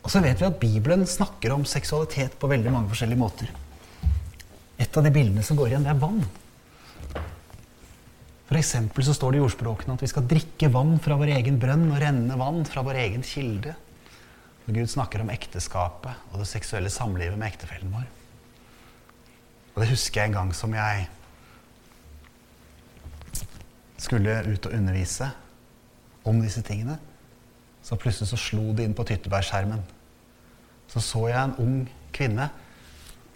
Og 0.00 0.12
så 0.12 0.22
vet 0.24 0.40
vi 0.40 0.46
at 0.48 0.60
Bibelen 0.62 1.02
snakker 1.06 1.52
om 1.54 1.66
seksualitet 1.68 2.38
på 2.40 2.48
veldig 2.50 2.72
mange 2.72 2.92
forskjellige 2.92 3.20
måter. 3.20 3.50
Et 4.80 4.96
av 4.96 5.04
de 5.04 5.12
bildene 5.12 5.44
som 5.44 5.58
går 5.58 5.74
igjen, 5.74 5.84
det 5.84 5.92
er 5.92 6.00
vann. 6.00 6.22
For 8.50 9.04
så 9.06 9.14
står 9.14 9.34
det 9.34 9.38
i 9.38 9.44
ordspråkene 9.44 9.94
at 9.94 10.02
vi 10.02 10.08
skal 10.10 10.26
drikke 10.26 10.70
vann 10.74 10.96
fra 11.02 11.18
vår 11.20 11.36
egen 11.36 11.60
brønn 11.62 11.84
og 11.92 12.00
renne 12.02 12.38
vann 12.40 12.64
fra 12.66 12.82
vår 12.86 12.98
egen 13.04 13.22
kilde. 13.26 13.76
Og 14.66 14.76
Gud 14.76 14.90
snakker 14.92 15.22
om 15.22 15.30
ekteskapet 15.32 16.30
og 16.30 16.42
det 16.42 16.48
seksuelle 16.50 16.92
samlivet 16.92 17.38
med 17.38 17.48
ektefellen 17.48 17.92
vår. 17.94 18.08
Og 19.74 19.82
det 19.82 19.90
husker 19.92 20.20
jeg 20.20 20.30
en 20.30 20.38
gang 20.40 20.54
som 20.56 20.74
jeg 20.76 21.06
skulle 24.00 24.40
ut 24.46 24.66
og 24.66 24.74
undervise 24.76 25.28
om 26.28 26.40
disse 26.42 26.62
tingene, 26.64 26.96
så 27.84 27.96
plutselig 27.96 28.28
så 28.30 28.38
slo 28.40 28.70
det 28.76 28.84
inn 28.84 28.96
på 28.96 29.06
tyttebærskjermen. 29.08 29.80
Så 30.90 31.02
så 31.04 31.26
jeg 31.30 31.40
en 31.40 31.56
ung 31.62 31.76
kvinne 32.12 32.50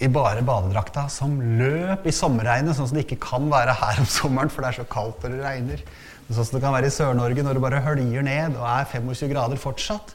i 0.02 0.08
bare 0.10 0.42
badedrakta 0.44 1.06
som 1.12 1.36
løp 1.58 2.06
i 2.08 2.14
sommerregnet, 2.14 2.74
sånn 2.76 2.90
som 2.90 2.98
det 2.98 3.06
ikke 3.06 3.22
kan 3.22 3.46
være 3.52 3.76
her 3.78 4.02
om 4.02 4.08
sommeren, 4.10 4.50
for 4.52 4.64
det 4.64 4.72
er 4.72 4.80
så 4.82 4.88
kaldt 4.90 5.24
og 5.24 5.36
det 5.36 5.44
regner. 5.44 5.84
Sånn 6.26 6.48
som 6.48 6.56
det 6.56 6.64
kan 6.64 6.74
være 6.74 6.90
i 6.90 6.94
Sør-Norge 6.94 7.44
når 7.44 7.56
det 7.56 7.64
bare 7.64 7.82
høljer 7.84 8.26
ned 8.26 8.58
og 8.58 8.66
er 8.66 8.88
25 8.90 9.30
grader 9.32 9.60
fortsatt. 9.60 10.14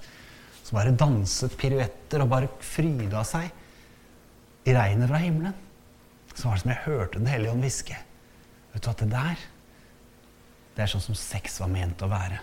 Så 0.69 0.75
bare 0.77 0.93
danset 0.93 1.55
piruetter 1.58 2.21
og 2.21 2.29
bare 2.29 2.49
fryda 2.62 3.23
seg 3.25 3.49
i 4.69 4.73
regnet 4.75 5.10
fra 5.10 5.17
himmelen. 5.17 5.55
Så 6.36 6.45
var 6.45 6.60
det 6.60 6.62
som 6.62 6.69
jeg 6.69 6.84
hørte 6.84 7.17
Den 7.17 7.32
hellige 7.32 7.55
ånd 7.55 7.65
hviske. 7.65 7.97
Vet 8.75 8.84
du 8.86 8.89
at 8.91 9.01
det 9.01 9.10
der 9.10 9.47
det 10.75 10.86
er 10.86 10.91
sånn 10.93 11.01
som 11.03 11.17
sex 11.17 11.58
var 11.60 11.67
ment 11.73 11.99
å 12.05 12.08
være. 12.08 12.38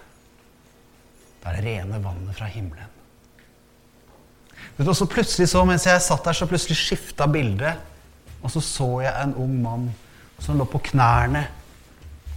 Det 1.40 1.46
er 1.48 1.54
det 1.56 1.62
rene 1.64 2.00
vannet 2.02 2.36
fra 2.36 2.50
himmelen. 2.50 2.90
Vet 4.76 4.82
du, 4.82 4.92
så 4.92 5.06
plutselig 5.08 5.46
så, 5.54 5.62
Mens 5.64 5.86
jeg 5.86 6.02
satt 6.04 6.26
der, 6.26 6.36
så 6.36 6.50
plutselig 6.50 6.76
skifta 6.76 7.30
bildet. 7.30 7.78
Og 8.42 8.52
så 8.52 8.60
så 8.60 8.90
jeg 9.06 9.14
en 9.22 9.38
ung 9.40 9.54
mann 9.62 9.86
som 10.42 10.58
lå 10.58 10.66
på 10.68 10.82
knærne 10.90 11.46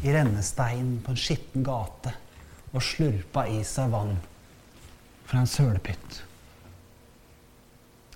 i 0.06 0.14
rennesteinen 0.14 1.02
på 1.04 1.12
en 1.12 1.20
skitten 1.20 1.66
gate 1.66 2.14
og 2.70 2.86
slurpa 2.86 3.50
i 3.50 3.60
seg 3.68 3.90
vann 3.92 4.14
fra 5.30 5.44
en 5.44 5.50
sølepytt. 5.50 6.22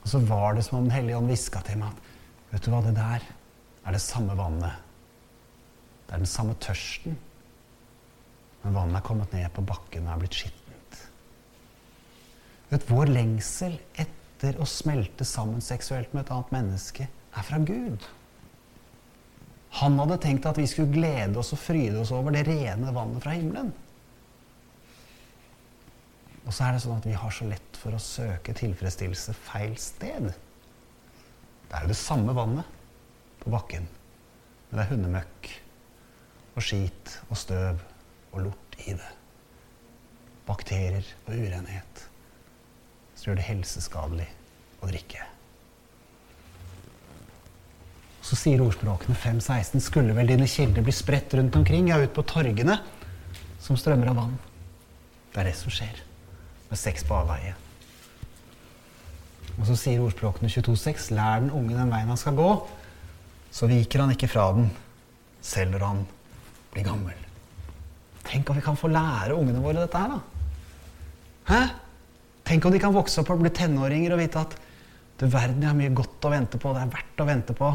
Og 0.04 0.08
så 0.12 0.19
var 0.28 0.58
det 0.58 0.65
som 0.65 0.80
om 0.80 0.88
Den 0.89 0.97
hellige 0.97 1.19
ånd 1.19 1.30
hviska 1.32 1.62
til 1.63 1.80
meg 1.80 1.93
at 1.93 2.56
vet 2.56 2.65
du 2.65 2.73
hva, 2.73 2.82
det 2.86 2.95
der 2.97 3.28
er 3.84 3.95
det 3.95 4.02
samme 4.02 4.36
vannet. 4.38 4.82
Det 6.08 6.17
er 6.17 6.26
den 6.26 6.30
samme 6.30 6.58
tørsten 6.62 7.15
men 8.63 8.76
vannet 8.78 8.99
er 8.99 9.06
kommet 9.06 9.34
ned 9.36 9.49
på 9.56 9.63
bakken 9.67 10.08
og 10.08 10.15
er 10.15 10.21
blitt 10.23 10.39
skittent. 10.39 10.99
Vet, 12.71 12.86
vår 12.88 13.12
lengsel 13.12 13.76
etter 13.99 14.60
å 14.62 14.67
smelte 14.67 15.28
sammen 15.28 15.63
seksuelt 15.63 16.13
med 16.15 16.26
et 16.26 16.34
annet 16.36 16.54
menneske 16.56 17.08
er 17.10 17.47
fra 17.47 17.60
Gud. 17.60 18.08
Han 19.82 19.97
hadde 19.99 20.19
tenkt 20.23 20.47
at 20.47 20.60
vi 20.62 20.67
skulle 20.69 20.93
glede 20.93 21.39
oss 21.41 21.52
og 21.56 21.60
fryde 21.60 21.99
oss 22.04 22.13
over 22.15 22.36
det 22.36 22.45
rene 22.47 22.93
vannet 22.95 23.26
fra 23.26 23.36
himmelen. 23.36 23.73
Og 26.43 26.51
så 26.51 26.65
er 26.65 26.75
det 26.75 26.84
sånn 26.84 26.99
at 26.99 27.08
vi 27.08 27.15
har 27.15 27.32
så 27.32 27.47
lett 27.47 27.79
for 27.79 27.95
å 27.95 28.01
søke 28.01 28.56
tilfredsstillelse 28.58 29.36
feil 29.45 29.75
sted. 29.79 30.29
Det 31.69 31.77
er 31.77 31.86
jo 31.86 31.93
det 31.93 31.99
samme 31.99 32.36
vannet 32.36 32.79
på 33.43 33.51
bakken, 33.53 33.88
men 34.69 34.77
det 34.77 34.84
er 34.84 34.91
hundemøkk 34.91 35.51
og 36.53 36.65
skit 36.65 37.17
og 37.29 37.39
støv 37.39 37.82
og 38.34 38.39
lort 38.49 38.77
i 38.84 38.95
det. 38.97 39.12
Bakterier 40.43 41.08
og 41.23 41.38
urenhet 41.39 42.08
som 43.15 43.29
gjør 43.29 43.39
det 43.39 43.47
helseskadelig 43.47 44.27
å 44.84 44.89
drikke. 44.91 45.29
Så 48.23 48.38
sier 48.39 48.63
ordspråkene 48.63 49.15
5.16.: 49.19 49.84
Skulle 49.84 50.15
vel 50.15 50.32
dine 50.32 50.47
kilder 50.47 50.84
bli 50.84 50.95
spredt 50.95 51.36
rundt 51.36 51.56
omkring, 51.60 51.89
ja, 51.91 51.99
ut 51.99 52.15
på 52.15 52.23
torgene, 52.27 52.79
som 53.63 53.79
strømmer 53.79 54.12
av 54.12 54.19
vann. 54.19 54.41
Det 55.32 55.41
er 55.41 55.51
det 55.51 55.60
som 55.60 55.71
skjer 55.71 56.03
med 56.73 56.81
sex 56.81 57.05
på 57.05 57.15
avveie. 57.19 57.53
Og 59.53 59.67
så 59.69 59.77
sier 59.77 60.01
ordspråkene 60.01 60.49
22.6.: 60.49 61.12
Lær 61.13 61.43
den 61.43 61.53
unge 61.53 61.77
den 61.77 61.93
veien 61.93 62.09
han 62.09 62.19
skal 62.19 62.38
gå, 62.38 62.49
så 63.53 63.69
viker 63.69 64.01
han 64.01 64.15
ikke 64.15 64.31
fra 64.31 64.47
den, 64.57 64.71
selv 65.45 65.75
når 65.75 65.86
han 65.86 66.01
blir 66.73 66.88
gammel. 66.88 67.19
Tenk 68.25 68.49
om 68.49 68.57
vi 68.57 68.65
kan 68.65 68.79
få 68.79 68.89
lære 68.89 69.36
ungene 69.38 69.62
våre 69.62 69.83
dette 69.83 69.99
her, 69.99 70.15
da. 70.15 70.21
Hæ? 71.51 71.62
Tenk 72.47 72.65
om 72.65 72.73
de 72.73 72.81
kan 72.81 72.95
vokse 72.95 73.21
opp 73.21 73.29
og 73.36 73.43
bli 73.43 73.51
tenåringer 73.53 74.15
og 74.15 74.21
vite 74.23 74.41
at 74.41 74.55
du 75.19 75.27
verden, 75.29 75.62
jeg 75.62 75.69
har 75.69 75.77
mye 75.77 75.93
godt 75.95 76.25
å 76.25 76.31
vente 76.33 76.59
på. 76.59 76.71
Det 76.73 76.81
er 76.81 76.95
verdt 76.95 77.21
å 77.21 77.27
vente 77.27 77.55
på. 77.55 77.69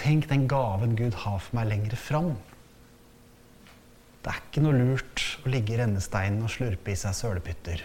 Tenk 0.00 0.26
den 0.32 0.48
gaven 0.50 0.96
Gud 0.98 1.14
har 1.22 1.38
for 1.40 1.56
meg 1.56 1.70
lenger 1.70 1.96
fram. 2.00 2.34
Det 4.26 4.32
er 4.32 4.40
ikke 4.42 4.62
noe 4.64 4.74
lurt 4.74 5.22
å 5.46 5.50
ligge 5.52 5.76
i 5.76 5.78
rennesteinen 5.78 6.42
og 6.42 6.50
slurpe 6.50 6.90
i 6.90 6.98
seg 6.98 7.14
sølepytter. 7.14 7.84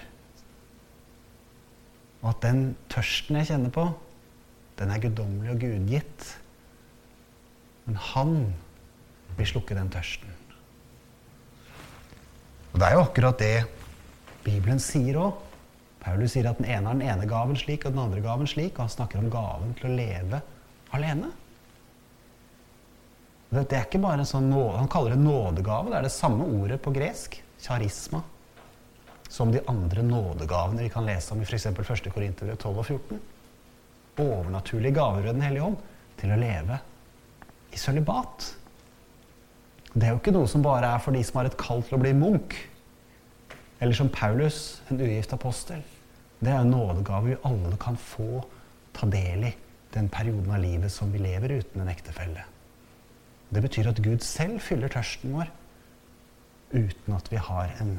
Og 2.23 2.31
at 2.31 2.39
den 2.47 2.63
tørsten 2.89 3.37
jeg 3.37 3.51
kjenner 3.51 3.73
på, 3.75 3.83
den 4.79 4.89
er 4.89 5.03
guddommelig 5.03 5.53
og 5.53 5.61
gudgitt. 5.61 6.25
Men 7.85 7.99
han 8.07 8.33
vil 9.37 9.51
slukke 9.51 9.77
den 9.77 9.93
tørsten. 9.93 10.33
Og 12.71 12.79
Det 12.79 12.87
er 12.87 12.97
jo 12.97 13.05
akkurat 13.05 13.37
det 13.37 13.55
Bibelen 14.41 14.81
sier 14.81 15.21
òg. 15.21 15.37
Paulus 16.01 16.33
sier 16.33 16.49
at 16.49 16.57
den 16.57 16.71
ene 16.71 16.89
har 16.89 16.97
den 16.97 17.05
ene 17.05 17.29
gaven 17.29 17.53
slik 17.59 17.85
og 17.85 17.93
den 17.93 18.01
andre 18.01 18.25
gaven 18.25 18.49
slik. 18.49 18.73
Og 18.79 18.87
han 18.87 18.95
snakker 18.97 19.21
om 19.21 19.29
gaven 19.29 19.77
til 19.77 19.91
å 19.91 19.97
leve 19.99 20.41
alene. 20.97 21.29
Det, 23.51 23.65
er 23.75 23.83
ikke 23.83 23.99
bare 23.99 24.23
en 24.23 24.29
sånn 24.29 24.51
Han 24.53 24.87
kaller 24.91 25.17
det 25.17 25.23
nådegave. 25.25 25.91
Det 25.91 25.97
er 25.97 26.05
det 26.07 26.13
samme 26.15 26.45
ordet 26.47 26.79
på 26.81 26.93
gresk, 26.95 27.35
charisma, 27.59 28.21
som 29.27 29.51
de 29.51 29.59
andre 29.67 30.05
nådegavene 30.07 30.85
vi 30.85 30.91
kan 30.93 31.07
lese 31.07 31.33
om 31.35 31.41
i 31.41 31.47
f.eks. 31.47 31.67
1. 31.67 32.07
Korinterbrev 32.13 32.55
12 32.55 32.79
og 32.79 32.85
14. 32.85 33.19
Overnaturlige 34.23 34.95
gaver 34.95 35.27
ved 35.27 35.35
Den 35.35 35.43
hellige 35.43 35.67
ånd 35.67 35.77
til 36.21 36.31
å 36.31 36.39
leve 36.39 36.79
i 37.71 37.79
sølibat. 37.79 38.47
Det 39.91 40.07
er 40.07 40.13
jo 40.13 40.21
ikke 40.21 40.35
noe 40.35 40.47
som 40.47 40.63
bare 40.63 40.93
er 40.95 41.03
for 41.03 41.15
de 41.15 41.23
som 41.27 41.41
har 41.41 41.51
et 41.51 41.59
kall 41.59 41.83
til 41.83 41.97
å 41.97 42.01
bli 42.01 42.13
munk. 42.15 42.55
Eller 43.83 43.97
som 43.97 44.11
Paulus, 44.13 44.79
en 44.87 45.01
ugift 45.01 45.35
apostel. 45.35 45.83
Det 46.39 46.53
er 46.53 46.63
en 46.63 46.71
nådegave 46.71 47.33
vi 47.33 47.41
alle 47.51 47.75
kan 47.81 47.99
få 47.99 48.45
ta 48.95 49.11
del 49.11 49.49
i 49.51 49.53
den 49.91 50.07
perioden 50.07 50.55
av 50.55 50.63
livet 50.63 50.93
som 50.93 51.11
vi 51.11 51.19
lever 51.19 51.59
uten 51.59 51.83
en 51.83 51.91
ektefelle. 51.91 52.47
Det 53.51 53.61
betyr 53.61 53.89
at 53.91 53.99
Gud 54.03 54.23
selv 54.23 54.59
fyller 54.63 54.91
tørsten 54.91 55.33
vår. 55.35 55.51
uten 56.71 57.13
at 57.13 57.27
vi 57.31 57.35
har 57.35 57.73
en 57.81 57.97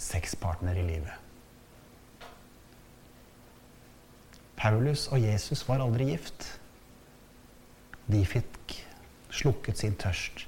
sexpartner 0.00 0.78
i 0.80 0.82
livet. 0.82 1.12
Paulus 4.56 5.08
og 5.12 5.20
Jesus 5.20 5.68
var 5.68 5.82
aldri 5.84 6.06
gift. 6.14 6.46
De 8.08 8.22
fikk 8.24 8.78
slukket 9.28 9.82
sin 9.82 9.96
tørst 10.00 10.46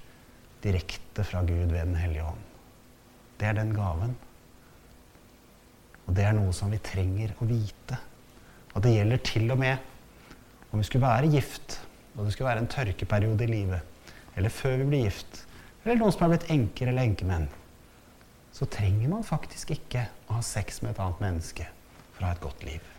direkte 0.65 1.25
fra 1.25 1.43
Gud 1.45 1.69
ved 1.69 1.85
Den 1.85 1.97
hellige 1.97 2.25
ånd. 2.25 2.41
Det 3.41 3.49
er 3.49 3.53
den 3.53 3.75
gaven. 3.75 4.17
Og 6.07 6.17
det 6.17 6.25
er 6.25 6.33
noe 6.33 6.53
som 6.57 6.71
vi 6.73 6.79
trenger 6.79 7.35
å 7.43 7.49
vite. 7.49 7.99
Og 8.75 8.83
det 8.85 8.95
gjelder 8.95 9.23
til 9.25 9.51
og 9.53 9.61
med 9.61 9.93
om 10.73 10.81
vi 10.81 10.87
skulle 10.87 11.07
være 11.07 11.31
gift, 11.31 11.81
og 12.17 12.25
det 12.25 12.33
skulle 12.33 12.49
være 12.49 12.65
en 12.65 12.73
tørkeperiode 12.73 13.45
i 13.45 13.51
livet, 13.51 13.96
eller 14.37 14.53
før 14.53 14.77
vi 14.83 14.89
blir 14.91 15.07
gift, 15.07 15.45
eller 15.85 16.01
noen 16.01 16.15
som 16.15 16.27
er 16.27 16.35
blitt 16.35 16.51
enker 16.53 16.91
eller 16.91 17.07
enkemenn, 17.07 17.47
så 18.57 18.69
trenger 18.73 19.11
man 19.13 19.25
faktisk 19.27 19.73
ikke 19.75 20.07
å 20.29 20.39
ha 20.39 20.45
sex 20.45 20.81
med 20.83 20.95
et 20.95 21.01
annet 21.05 21.23
menneske 21.25 21.67
for 22.15 22.23
å 22.23 22.29
ha 22.29 22.37
et 22.37 22.45
godt 22.45 22.65
liv. 22.67 22.93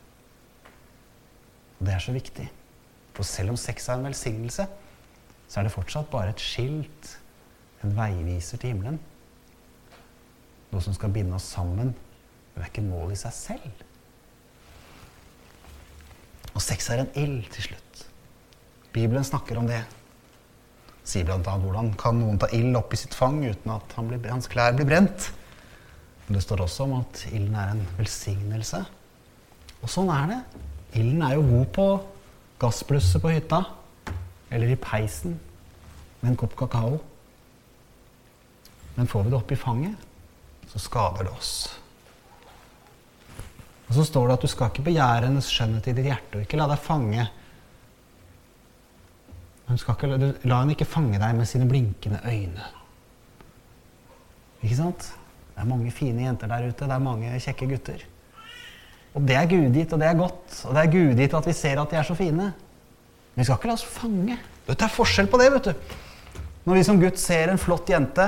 Og 1.77 1.85
det 1.87 1.93
er 1.93 2.03
så 2.03 2.13
viktig. 2.15 2.47
For 3.17 3.25
selv 3.25 3.53
om 3.53 3.59
sex 3.59 3.89
er 3.89 3.97
en 3.97 4.05
velsignelse, 4.05 4.67
så 5.47 5.59
er 5.59 5.65
det 5.65 5.73
fortsatt 5.73 6.09
bare 6.11 6.33
et 6.33 6.43
skilt, 6.43 7.13
en 7.85 7.93
veiviser 7.97 8.61
til 8.61 8.73
himmelen. 8.73 8.99
Noe 10.71 10.83
som 10.83 10.95
skal 10.95 11.13
binde 11.13 11.37
oss 11.37 11.47
sammen, 11.53 11.93
men 11.93 12.57
det 12.57 12.65
er 12.65 12.71
ikke 12.71 12.85
mål 12.85 13.13
i 13.13 13.19
seg 13.19 13.35
selv. 13.35 13.85
Og 16.53 16.63
sex 16.63 16.89
er 16.89 17.03
en 17.03 17.13
ild 17.17 17.45
til 17.53 17.69
slutt. 17.69 18.03
Bibelen 18.93 19.25
snakker 19.25 19.59
om 19.61 19.67
det. 19.69 19.83
Sier 21.07 21.27
bl.a. 21.27 21.39
hvordan 21.39 21.93
kan 21.99 22.17
noen 22.19 22.39
ta 22.41 22.49
ild 22.55 22.75
opp 22.75 22.91
i 22.91 22.99
sitt 22.99 23.15
fang 23.15 23.39
uten 23.45 23.71
at 23.71 23.95
han 23.95 24.09
blir, 24.09 24.23
hans 24.27 24.49
klær 24.51 24.75
blir 24.75 24.89
brent. 24.89 25.29
Men 26.27 26.35
det 26.35 26.43
står 26.43 26.65
også 26.65 26.83
om 26.83 26.97
at 26.99 27.23
ilden 27.31 27.55
er 27.55 27.71
en 27.71 27.83
velsignelse. 27.95 28.83
Og 29.79 29.91
sånn 29.91 30.11
er 30.11 30.31
det. 30.33 30.39
Ilden 30.99 31.23
er 31.23 31.37
jo 31.37 31.45
god 31.47 31.67
på 31.77 31.87
gassblusset 32.59 33.23
på 33.23 33.31
hytta. 33.31 33.61
Eller 34.51 34.73
i 34.73 34.79
peisen 34.79 35.37
med 36.19 36.33
en 36.33 36.39
kopp 36.39 36.57
kakao. 36.59 36.97
Men 38.97 39.07
får 39.07 39.23
vi 39.23 39.31
det 39.31 39.37
opp 39.37 39.51
i 39.53 39.59
fanget, 39.61 40.07
så 40.71 40.79
skader 40.81 41.27
det 41.27 41.33
oss. 41.37 41.51
Og 43.87 43.95
så 43.95 44.05
står 44.07 44.27
det 44.27 44.37
at 44.37 44.45
du 44.47 44.51
skal 44.51 44.71
ikke 44.71 44.87
begjære 44.89 45.27
hennes 45.29 45.49
skjønnhet 45.53 45.91
i 45.91 45.93
ditt 45.95 46.09
hjerte, 46.09 46.39
og 46.39 46.47
ikke 46.47 46.57
la 46.59 46.65
deg 46.71 46.81
fange. 46.81 47.27
Ikke, 49.67 50.07
la 50.47 50.61
henne 50.61 50.75
ikke 50.77 50.87
fange 50.87 51.19
deg 51.19 51.33
med 51.35 51.47
sine 51.49 51.67
blinkende 51.67 52.21
øyne. 52.23 52.67
Ikke 54.63 54.77
sant? 54.79 55.09
Det 55.51 55.63
er 55.63 55.67
mange 55.67 55.91
fine 55.91 56.23
jenter 56.23 56.47
der 56.47 56.69
ute. 56.69 56.85
Det 56.85 56.95
er 56.95 57.03
mange 57.03 57.33
kjekke 57.43 57.67
gutter. 57.73 58.05
Og 59.17 59.25
det 59.27 59.35
er 59.35 59.49
gudgitt, 59.49 59.93
og 59.93 59.99
det 59.99 60.07
er 60.07 60.19
godt. 60.19 60.57
Og 60.69 60.75
det 60.75 60.83
er 60.83 60.91
gudgitt 60.93 61.35
at 61.35 61.49
vi 61.49 61.55
ser 61.57 61.81
at 61.81 61.91
de 61.91 61.97
er 61.99 62.07
så 62.07 62.15
fine. 62.15 62.51
Men 62.53 63.41
vi 63.41 63.45
skal 63.47 63.57
ikke 63.57 63.71
la 63.71 63.77
oss 63.77 63.87
fange. 63.89 64.37
Det 64.67 64.77
er 64.77 64.93
forskjell 64.93 65.29
på 65.31 65.39
det, 65.41 65.49
vet 65.55 65.69
du. 65.69 65.95
Når 66.67 66.79
vi 66.79 66.85
som 66.85 67.01
gutt 67.01 67.19
ser 67.21 67.51
en 67.51 67.61
flott 67.61 67.89
jente, 67.89 68.27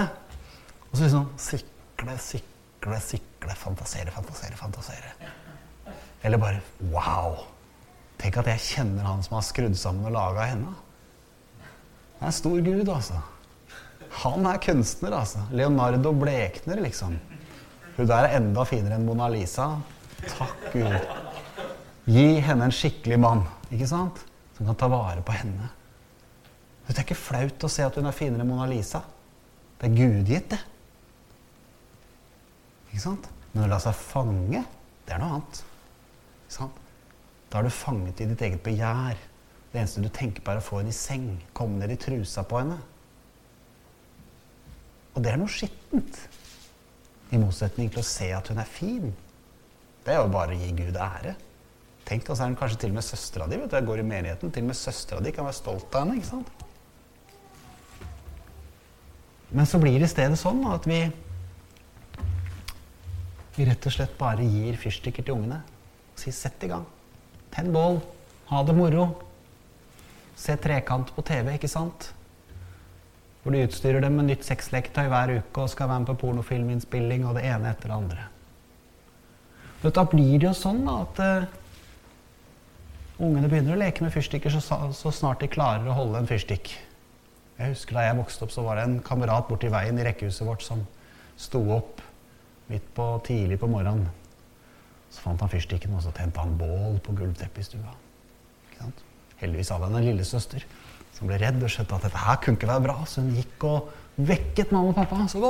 og 0.89 0.97
så 0.97 1.05
liksom 1.05 1.29
sikle, 1.39 2.17
sikle, 2.23 2.99
sikle, 3.03 3.55
fantasere, 3.59 4.11
fantasere, 4.15 4.57
fantasere. 4.57 5.15
Eller 6.23 6.41
bare 6.41 6.61
Wow! 6.91 7.45
Tenk 8.19 8.41
at 8.41 8.49
jeg 8.51 8.65
kjenner 8.65 9.05
han 9.07 9.21
som 9.23 9.37
har 9.37 9.45
skrudd 9.47 9.77
sammen 9.79 10.09
og 10.09 10.15
laga 10.15 10.49
henne. 10.49 10.73
Det 12.19 12.25
er 12.25 12.31
en 12.33 12.35
stor 12.35 12.59
gud, 12.59 12.89
altså. 12.91 13.21
Han 14.25 14.47
er 14.49 14.59
kunstner, 14.59 15.13
altså. 15.15 15.45
Leonardo 15.55 16.11
blekner, 16.19 16.81
liksom. 16.83 17.13
Hun 17.95 18.07
der 18.07 18.27
er 18.27 18.35
enda 18.41 18.65
finere 18.67 18.97
enn 18.99 19.05
Mona 19.07 19.29
Lisa. 19.31 19.69
Takk 20.27 20.65
Gud. 20.73 21.13
Gi 22.09 22.25
henne 22.43 22.67
en 22.67 22.75
skikkelig 22.75 23.19
mann, 23.23 23.45
ikke 23.71 23.87
sant? 23.87 24.19
Som 24.57 24.67
kan 24.67 24.79
ta 24.81 24.89
vare 24.91 25.23
på 25.23 25.35
henne. 25.35 25.69
Det 26.89 26.97
er 26.97 27.05
ikke 27.05 27.15
flaut 27.15 27.63
å 27.63 27.71
se 27.71 27.85
at 27.87 27.95
hun 27.95 28.09
er 28.09 28.15
finere 28.17 28.43
enn 28.43 28.51
Mona 28.51 28.67
Lisa. 28.67 28.99
Det 29.79 29.87
er 29.87 29.95
gudgitt, 29.95 30.51
det. 30.51 30.59
Ikke 32.89 33.05
sant? 33.05 33.31
Men 33.53 33.63
å 33.63 33.71
la 33.71 33.79
seg 33.79 33.95
fange, 33.95 34.65
det 35.07 35.15
er 35.15 35.23
noe 35.23 35.39
annet. 35.39 35.63
Ikke 36.43 36.57
sant? 36.57 36.85
Da 37.49 37.61
er 37.61 37.69
du 37.69 37.73
fanget 37.73 38.19
i 38.19 38.27
ditt 38.33 38.43
eget 38.43 38.63
begjær. 38.67 39.28
Det 39.69 39.77
eneste 39.77 40.01
du 40.01 40.09
tenker 40.09 40.41
på, 40.41 40.51
er 40.51 40.61
å 40.61 40.65
få 40.65 40.79
henne 40.79 40.93
i 40.93 40.97
seng. 40.97 41.27
Komme 41.53 41.77
ned 41.81 41.93
i 41.93 41.99
trusa 42.01 42.43
på 42.47 42.57
henne. 42.61 42.79
Og 45.13 45.21
det 45.23 45.33
er 45.33 45.41
noe 45.41 45.51
skittent. 45.51 46.17
I 47.29 47.37
motsetning 47.37 47.91
til 47.93 48.01
å 48.01 48.07
se 48.07 48.31
at 48.33 48.49
hun 48.49 48.61
er 48.61 48.69
fin. 48.69 49.11
Det 50.05 50.15
er 50.15 50.23
jo 50.23 50.33
bare 50.33 50.55
å 50.55 50.59
gi 50.59 50.71
Gud 50.73 50.97
ære. 50.97 51.35
Tenk 52.09 52.25
deg, 52.25 52.33
så 52.33 52.41
er 52.41 52.49
hun 52.49 52.57
kanskje 52.57 52.79
til 52.81 52.93
og 52.93 52.97
med 52.97 53.05
søstera 53.05 53.45
di. 53.49 53.59
Jeg 53.61 53.85
går 53.85 54.01
i 54.01 54.07
menigheten. 54.09 54.53
Til 54.53 54.65
og 54.65 54.71
med 54.71 54.79
søstera 54.79 55.21
di 55.21 55.33
kan 55.35 55.45
være 55.45 55.59
stolt 55.59 55.93
av 55.93 56.07
henne. 56.07 56.17
ikke 56.17 56.31
sant? 56.31 56.49
Men 59.53 59.69
så 59.69 59.77
blir 59.81 59.97
det 59.97 60.09
i 60.09 60.13
stedet 60.13 60.37
sånn 60.37 60.61
at 60.69 60.85
vi 60.89 61.03
vi 63.59 63.65
rett 63.67 63.85
og 63.89 63.91
slett 63.91 64.13
bare 64.15 64.45
gir 64.47 64.77
fyrstikker 64.79 65.25
til 65.25 65.35
ungene. 65.35 65.59
Og 66.13 66.21
sier 66.21 66.33
'sett 66.33 66.63
i 66.63 66.69
gang'. 66.71 66.85
Tenn 67.51 67.73
bål. 67.73 68.01
Ha 68.47 68.63
det 68.63 68.75
moro. 68.75 69.28
Se 70.39 70.55
Trekant 70.55 71.11
på 71.15 71.23
TV, 71.27 71.53
ikke 71.57 71.69
sant? 71.71 72.13
Hvor 73.43 73.55
de 73.55 73.63
utstyrer 73.65 74.03
dem 74.03 74.15
med 74.19 74.29
nytt 74.29 74.45
sexleketøy 74.47 75.07
hver 75.11 75.33
uke 75.39 75.63
og 75.63 75.71
skal 75.71 75.89
være 75.91 76.03
med 76.03 76.11
på 76.11 76.19
pornofilminnspilling 76.23 77.25
og 77.27 77.35
det 77.39 77.47
ene 77.49 77.71
etter 77.71 77.91
det 77.91 77.97
andre. 77.97 78.27
Men 79.81 79.95
da 79.95 80.03
blir 80.11 80.35
det 80.39 80.47
jo 80.49 80.55
sånn 80.55 80.81
da, 80.87 80.95
at 81.05 81.21
uh, 81.23 81.57
ungene 83.23 83.51
begynner 83.51 83.75
å 83.75 83.79
leke 83.79 84.03
med 84.03 84.13
fyrstikker 84.15 84.51
så, 84.51 84.79
så, 84.95 85.11
snart 85.15 85.43
de 85.43 85.51
klarer 85.51 85.87
å 85.87 85.95
holde 85.95 86.19
en 86.19 86.29
fyrstikk. 86.29 86.73
Jeg 87.59 87.73
husker 87.73 87.99
Da 87.99 88.07
jeg 88.07 88.19
vokste 88.19 88.45
opp, 88.45 88.55
så 88.55 88.63
var 88.63 88.79
det 88.79 88.87
en 88.87 88.99
kamerat 89.03 89.47
borti 89.47 89.71
veien 89.71 89.99
i 89.99 90.05
rekkehuset 90.07 90.47
vårt 90.47 90.63
som 90.63 90.85
sto 91.39 91.63
opp 91.75 92.03
midt 92.71 92.85
på 92.95 93.07
tidlig 93.27 93.59
på 93.59 93.71
morgenen. 93.71 94.07
Så 95.09 95.23
fant 95.23 95.41
han 95.41 95.51
fyrstikken, 95.51 95.95
og 95.95 96.03
så 96.05 96.13
tente 96.15 96.39
han 96.39 96.55
bål 96.59 96.99
på 97.03 97.15
gulvteppet 97.17 97.63
i 97.63 97.67
stua. 97.71 97.95
Heldigvis 99.39 99.71
hadde 99.73 99.89
han 99.89 99.97
en 99.99 100.07
lillesøster 100.07 100.65
som 101.15 101.29
ble 101.29 101.39
redd 101.41 101.63
og 101.63 101.71
skjønte 101.71 101.97
at 101.97 102.05
dette 102.07 102.21
her 102.25 102.39
kunne 102.43 102.59
ikke 102.59 102.69
være 102.69 102.85
bra. 102.85 102.97
Så 103.07 103.23
hun 103.23 103.33
gikk 103.35 103.65
og 103.67 103.89
vekket 104.29 104.71
mamma 104.75 104.93
og 104.93 104.99
pappa. 104.99 105.25
Så 105.31 105.41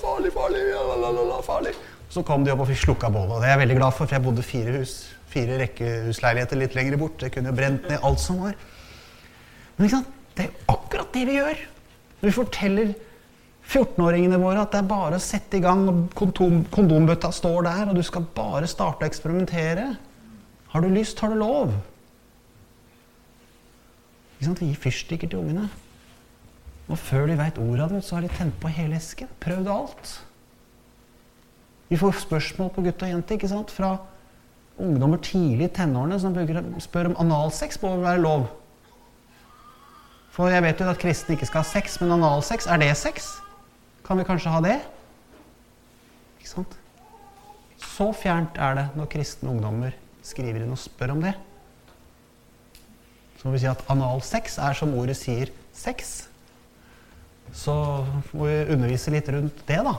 farlig, 0.00 0.32
farlig, 0.34 0.64
farlig. 1.46 1.74
Så 2.14 2.22
kom 2.26 2.44
de 2.46 2.52
opp 2.54 2.64
og 2.64 2.70
fikk 2.70 2.82
slukka 2.84 3.10
bålet. 3.14 3.40
Det 3.42 3.48
er 3.48 3.56
jeg 3.56 3.64
veldig 3.64 3.78
glad 3.80 3.94
for, 3.94 4.06
for 4.06 4.16
jeg 4.16 4.26
bodde 4.26 4.46
fire 4.46 4.76
hus, 4.78 4.98
fire 5.30 5.58
rekkehusleiligheter 5.64 6.60
litt 6.60 6.76
lenger 6.78 7.00
bort. 7.00 7.18
Det 7.22 7.32
kunne 7.34 7.54
brent 7.56 7.88
ned 7.90 8.06
alt 8.06 8.22
som 8.22 8.42
var. 8.44 8.58
Men 9.76 9.88
ikke 9.88 9.96
sant? 9.98 10.20
det 10.34 10.48
er 10.48 10.70
akkurat 10.70 11.12
det 11.14 11.24
vi 11.28 11.38
gjør. 11.38 11.58
Når 12.20 12.28
vi 12.28 12.34
forteller 12.34 12.92
14-åringene 13.64 14.38
våre 14.42 14.64
at 14.64 14.74
det 14.74 14.80
er 14.82 14.90
bare 14.90 15.18
å 15.18 15.22
sette 15.22 15.58
i 15.58 15.64
gang, 15.64 15.86
kondom, 16.16 16.64
kondombøtta 16.74 17.30
står 17.32 17.68
der, 17.68 17.88
og 17.88 17.96
du 17.96 18.02
skal 18.04 18.26
bare 18.36 18.68
starte 18.70 19.06
å 19.06 19.08
eksperimentere. 19.08 19.86
Har 20.74 20.84
du 20.84 20.90
lyst, 20.92 21.22
har 21.22 21.32
du 21.32 21.38
lov. 21.40 21.72
Vi 24.44 24.68
gir 24.68 24.80
fyrstikker 24.80 25.30
til 25.30 25.40
ungene. 25.40 25.68
Og 26.88 26.98
før 27.00 27.28
de 27.30 27.38
veit 27.38 27.58
ordet 27.58 27.86
av 27.86 27.94
det, 27.94 28.02
så 28.04 28.18
har 28.18 28.26
de 28.26 28.32
tent 28.36 28.56
på 28.60 28.68
hele 28.68 28.98
esken. 28.98 29.30
Prøvd 29.40 29.70
alt. 29.72 30.10
Vi 31.88 31.96
får 32.00 32.18
spørsmål 32.24 32.72
på 32.74 32.84
gutt 32.84 33.04
og 33.04 33.08
jente 33.12 33.36
ikke 33.36 33.48
sant? 33.48 33.72
fra 33.72 33.96
ungdommer 34.80 35.20
tidlig 35.22 35.68
i 35.68 35.72
tenårene 35.76 36.18
som 36.18 36.34
spør 36.82 37.12
om 37.12 37.18
analsex 37.22 37.78
må 37.82 37.94
være 38.02 38.20
lov. 38.20 38.48
For 40.34 40.50
jeg 40.50 40.64
vet 40.64 40.80
jo 40.80 40.88
at 40.90 40.98
kristne 40.98 41.36
ikke 41.36 41.46
skal 41.46 41.62
ha 41.62 41.68
sex, 41.68 42.00
men 42.02 42.16
analsex, 42.16 42.66
er 42.66 42.80
det 42.82 42.90
sex? 42.98 43.36
Kan 44.04 44.18
vi 44.18 44.26
kanskje 44.26 44.50
ha 44.50 44.60
det? 44.64 44.80
Ikke 46.40 46.50
sant? 46.50 46.74
Så 47.78 48.10
fjernt 48.18 48.58
er 48.58 48.74
det 48.80 48.88
når 48.98 49.12
kristne 49.12 49.52
ungdommer 49.52 49.94
skriver 50.24 50.64
inn 50.64 50.74
og 50.74 50.80
spør 50.80 51.14
om 51.14 51.22
det. 51.22 51.36
Så 53.44 53.50
må 53.50 53.58
vi 53.58 53.60
si 53.60 53.68
at 53.68 53.82
analsex 53.92 54.54
er 54.56 54.72
som 54.72 54.94
ordet 54.96 55.18
sier 55.20 55.50
sex. 55.76 56.14
Så 57.52 57.74
må 58.32 58.46
vi 58.48 58.54
undervise 58.72 59.12
litt 59.12 59.28
rundt 59.28 59.58
det, 59.68 59.82
da. 59.84 59.92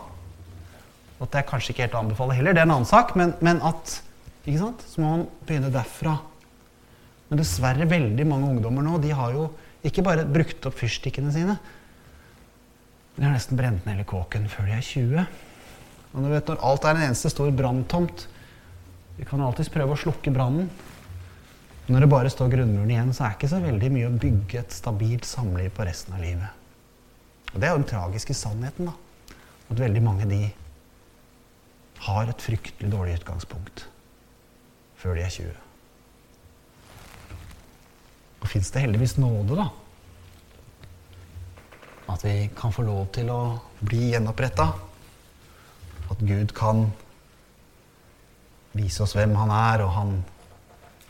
At 1.22 1.38
er 1.38 1.46
kanskje 1.46 1.76
ikke 1.76 1.86
helt 1.86 1.94
å 1.94 2.02
anbefale 2.02 2.34
heller, 2.34 2.58
det 2.58 2.64
er 2.64 2.66
en 2.66 2.74
annen 2.80 2.90
sak, 2.90 3.14
men, 3.14 3.36
men 3.46 3.62
at 3.62 4.00
ikke 4.48 4.64
sant? 4.64 4.82
Så 4.90 5.04
må 5.04 5.12
man 5.12 5.28
begynne 5.46 5.70
derfra. 5.70 6.16
Men 7.30 7.44
dessverre, 7.44 7.86
veldig 7.90 8.26
mange 8.34 8.50
ungdommer 8.50 8.86
nå 8.90 8.98
de 9.06 9.14
har 9.14 9.38
jo 9.38 9.46
ikke 9.86 10.08
bare 10.10 10.26
brukt 10.26 10.66
opp 10.66 10.82
fyrstikkene 10.82 11.30
sine. 11.38 11.60
De 13.14 13.28
har 13.28 13.38
nesten 13.38 13.62
brent 13.62 13.86
ned 13.86 14.00
hele 14.00 14.08
kåken 14.10 14.50
før 14.50 14.72
de 14.72 14.74
er 14.80 14.90
20. 14.90 15.30
Og 16.16 16.26
du 16.26 16.34
vet, 16.34 16.50
Når 16.50 16.66
alt 16.66 16.90
er 16.90 16.98
en 16.98 17.06
eneste 17.12 17.30
stor 17.30 17.54
branntomt 17.54 18.26
Vi 19.20 19.30
kan 19.30 19.46
alltids 19.46 19.70
prøve 19.70 19.94
å 19.94 20.02
slukke 20.02 20.34
brannen. 20.34 20.66
Når 21.86 22.02
det 22.02 22.10
bare 22.10 22.30
står 22.34 22.50
grunnmuren 22.50 22.90
igjen, 22.90 23.12
så 23.14 23.26
er 23.26 23.34
det 23.34 23.38
ikke 23.38 23.52
så 23.52 23.62
veldig 23.62 23.90
mye 23.94 24.08
å 24.10 24.20
bygge 24.22 24.62
et 24.64 24.74
stabilt 24.74 25.28
samliv 25.30 25.70
på 25.76 25.86
resten 25.86 26.16
av 26.18 26.24
livet. 26.24 26.64
Og 27.54 27.60
Det 27.60 27.68
er 27.68 27.74
jo 27.74 27.82
den 27.82 27.92
tragiske 27.92 28.34
sannheten. 28.34 28.86
da. 28.86 28.94
at 29.70 29.80
veldig 29.80 30.02
mange 30.04 30.26
de 30.30 30.52
har 32.06 32.30
et 32.30 32.42
fryktelig 32.42 32.92
dårlig 32.92 33.16
utgangspunkt 33.20 33.88
før 35.02 35.16
de 35.16 35.22
er 35.22 35.30
20. 35.30 35.54
Og 38.42 38.48
fins 38.48 38.70
det 38.72 38.82
heldigvis 38.82 39.18
nåde, 39.18 39.58
da? 39.58 39.70
At 42.14 42.26
vi 42.26 42.50
kan 42.58 42.74
få 42.74 42.86
lov 42.86 43.08
til 43.14 43.30
å 43.34 43.40
bli 43.82 44.12
gjenoppretta. 44.12 44.68
At 46.14 46.22
Gud 46.22 46.54
kan 46.54 46.92
vise 48.78 49.02
oss 49.04 49.16
hvem 49.18 49.34
han 49.40 49.50
er, 49.50 49.82
og 49.86 49.94
han 49.96 50.16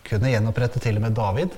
kunne 0.06 0.32
gjenopprette 0.32 0.82
til 0.84 1.00
og 1.00 1.06
med 1.06 1.16
David. 1.18 1.56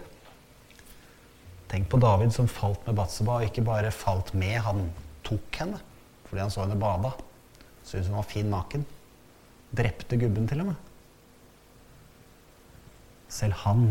Tenk 1.67 1.89
på 1.91 1.99
David 1.99 2.31
som 2.35 2.47
falt 2.47 2.85
med 2.87 2.95
Batseba, 2.95 3.39
og 3.39 3.49
ikke 3.49 3.65
bare 3.67 3.91
falt 3.91 4.31
med, 4.37 4.59
han 4.63 4.87
tok 5.27 5.61
henne 5.61 5.83
fordi 6.27 6.41
han 6.43 6.51
så 6.51 6.65
henne 6.65 6.75
bada. 6.79 7.13
Syntes 7.87 8.09
hun 8.09 8.17
var 8.17 8.25
fin 8.27 8.49
naken. 8.51 8.81
Drepte 9.79 10.17
gubben 10.19 10.47
til 10.49 10.59
og 10.59 10.73
med. 10.73 10.81
Selv 13.31 13.55
han 13.63 13.85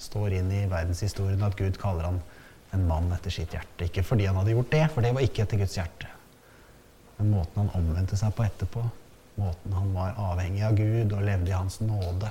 står 0.00 0.38
inn 0.38 0.48
i 0.54 0.62
verdenshistorien 0.70 1.44
at 1.44 1.56
Gud 1.58 1.76
kaller 1.80 2.08
han 2.08 2.22
en 2.76 2.86
mann 2.88 3.10
etter 3.12 3.32
sitt 3.34 3.52
hjerte. 3.52 3.88
Ikke 3.88 4.04
fordi 4.06 4.28
han 4.28 4.38
hadde 4.40 4.54
gjort 4.54 4.72
det, 4.72 4.84
for 4.94 5.04
det 5.04 5.12
var 5.16 5.24
ikke 5.24 5.44
etter 5.44 5.60
Guds 5.60 5.76
hjerte. 5.76 6.08
Men 7.18 7.32
måten 7.34 7.60
han 7.60 7.74
omvendte 7.76 8.16
seg 8.16 8.32
på 8.36 8.46
etterpå, 8.46 8.84
måten 9.38 9.74
han 9.74 9.92
var 9.92 10.16
avhengig 10.30 10.64
av 10.64 10.76
Gud 10.78 11.12
og 11.12 11.24
levde 11.26 11.50
i 11.50 11.56
hans 11.56 11.80
nåde, 11.82 12.30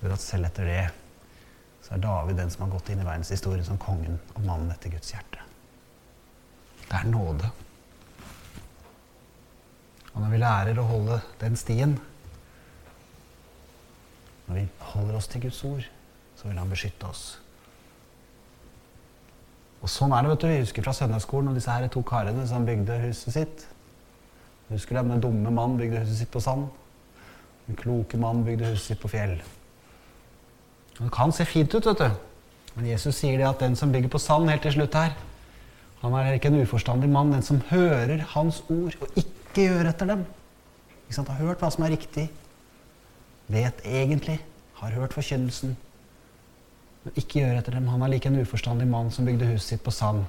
gjør 0.00 0.16
at 0.16 0.24
selv 0.24 0.48
etter 0.48 0.68
det 0.68 0.82
så 1.80 1.96
er 1.96 2.02
David 2.04 2.36
den 2.38 2.50
som 2.52 2.66
har 2.66 2.74
gått 2.74 2.90
inn 2.92 3.00
i 3.02 3.06
verdenshistorien 3.06 3.66
som 3.66 3.80
kongen 3.80 4.18
og 4.34 4.44
mannen 4.44 4.70
etter 4.72 4.92
Guds 4.92 5.10
hjerte. 5.14 5.42
Det 6.84 6.98
er 6.98 7.08
nåde. 7.08 7.50
Og 10.10 10.18
når 10.20 10.32
vi 10.32 10.40
lærer 10.42 10.80
å 10.80 10.88
holde 10.88 11.20
den 11.40 11.56
stien, 11.58 11.94
når 14.46 14.58
vi 14.58 14.64
holder 14.92 15.18
oss 15.18 15.30
til 15.30 15.44
Guds 15.46 15.60
ord, 15.66 15.86
så 16.36 16.48
vil 16.48 16.58
han 16.58 16.72
beskytte 16.72 17.06
oss. 17.06 17.24
Og 19.80 19.88
sånn 19.88 20.12
er 20.12 20.24
det, 20.24 20.32
vet 20.34 20.42
du. 20.42 20.48
Vi 20.50 20.62
husker 20.64 20.84
fra 20.84 20.94
søndagsskolen 20.96 21.52
og 21.52 21.56
disse 21.56 21.72
her 21.72 21.86
to 21.88 22.02
karene 22.04 22.42
som 22.48 22.66
bygde 22.68 22.98
huset 23.06 23.36
sitt. 23.36 23.62
Husker 24.68 24.98
du 24.98 25.08
Den 25.08 25.22
dumme 25.22 25.50
mann 25.54 25.78
bygde 25.78 26.02
huset 26.02 26.20
sitt 26.20 26.30
på 26.34 26.42
sand. 26.44 26.68
Den 27.66 27.78
kloke 27.80 28.20
mann 28.20 28.44
bygde 28.44 28.74
huset 28.74 28.92
sitt 28.92 29.00
på 29.00 29.08
fjell. 29.08 29.38
Det 30.98 31.10
kan 31.14 31.32
se 31.32 31.46
fint 31.48 31.74
ut, 31.74 31.86
vet 31.86 32.02
du. 32.02 32.10
Men 32.76 32.90
Jesus 32.92 33.18
sier 33.18 33.38
det 33.38 33.48
at 33.48 33.62
den 33.62 33.76
som 33.76 33.92
bygger 33.92 34.12
på 34.12 34.20
sand 34.22 34.50
helt 34.50 34.62
til 34.62 34.76
slutt 34.78 34.96
her, 34.98 35.16
han 36.00 36.14
er 36.16 36.32
ikke 36.32 36.48
en 36.48 36.62
uforstandig 36.62 37.10
mann. 37.12 37.32
Den 37.32 37.44
som 37.44 37.60
hører 37.68 38.24
hans 38.32 38.62
ord 38.72 38.96
og 39.00 39.20
ikke 39.20 39.66
gjør 39.66 39.90
etter 39.90 40.08
dem. 40.08 40.24
Ikke 41.04 41.18
sant? 41.18 41.28
Har 41.28 41.42
hørt 41.44 41.60
hva 41.60 41.70
som 41.72 41.84
er 41.84 41.92
riktig. 41.96 42.30
Vet 43.52 43.84
egentlig. 43.84 44.38
Har 44.80 44.96
hørt 44.96 45.12
forkynnelsen 45.12 45.76
men 47.04 47.16
ikke 47.16 47.40
gjør 47.40 47.58
etter 47.60 47.76
dem. 47.76 47.88
Han 47.88 48.02
er 48.04 48.12
like 48.12 48.28
en 48.28 48.40
uforstandig 48.40 48.86
mann 48.88 49.10
som 49.14 49.28
bygde 49.28 49.48
huset 49.48 49.74
sitt 49.74 49.84
på 49.84 49.94
sand. 49.94 50.26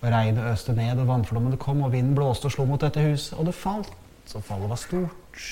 Og 0.00 0.10
regnet 0.12 0.44
øste 0.52 0.72
ned, 0.76 0.98
og 1.00 1.08
vannflommene 1.08 1.58
kom, 1.60 1.82
og 1.84 1.92
vinden 1.92 2.16
blåste 2.16 2.48
og 2.48 2.54
slo 2.54 2.66
mot 2.68 2.80
dette 2.80 3.02
huset, 3.02 3.36
og 3.38 3.48
det 3.48 3.56
falt. 3.56 3.92
Så 4.26 4.40
fallet 4.44 4.70
var 4.70 4.80
stort. 4.80 5.46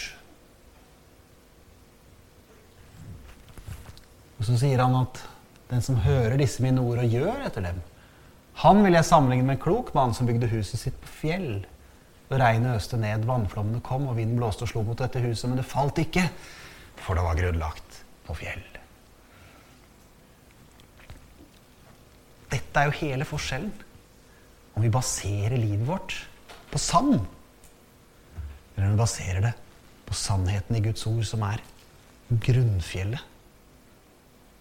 Og 4.38 4.46
så 4.48 4.58
sier 4.58 4.82
han 4.82 4.96
at 4.98 5.20
den 5.70 5.82
som 5.84 6.00
hører 6.04 6.36
disse 6.40 6.62
mine 6.62 6.82
ord 6.82 7.02
og 7.02 7.12
gjør 7.12 7.46
etter 7.46 7.64
dem, 7.68 7.80
han 8.62 8.84
vil 8.84 8.94
jeg 8.94 9.06
sammenligne 9.08 9.48
med 9.48 9.56
en 9.56 9.64
klok 9.64 9.90
mann 9.96 10.14
som 10.14 10.28
bygde 10.28 10.50
huset 10.52 10.78
sitt 10.78 10.98
på 11.02 11.10
fjell. 11.22 11.48
Og 12.30 12.38
regnet 12.40 12.78
øste 12.78 12.98
ned, 12.98 13.26
vannflommene 13.28 13.82
kom, 13.84 14.06
og 14.08 14.16
vinden 14.18 14.38
blåste 14.38 14.64
og 14.64 14.70
slo 14.70 14.84
mot 14.86 14.98
dette 14.98 15.22
huset, 15.22 15.48
men 15.50 15.58
det 15.58 15.66
falt 15.66 15.98
ikke, 16.00 16.28
for 17.02 17.18
det 17.18 17.24
var 17.26 17.38
grunnlagt 17.38 17.98
på 18.24 18.36
fjell. 18.38 18.62
Dette 22.54 22.80
er 22.80 22.88
jo 22.88 22.98
hele 23.00 23.26
forskjellen. 23.26 23.74
Om 24.74 24.86
vi 24.86 24.94
baserer 24.94 25.58
livet 25.58 25.86
vårt 25.86 26.16
på 26.70 26.80
sand, 26.82 27.18
eller 28.74 28.88
om 28.88 28.94
vi 28.94 29.02
baserer 29.02 29.44
det 29.48 29.52
på 30.06 30.16
sannheten 30.18 30.78
i 30.78 30.82
Guds 30.82 31.06
ord, 31.10 31.22
som 31.26 31.44
er 31.46 31.62
grunnfjellet. 32.30 33.33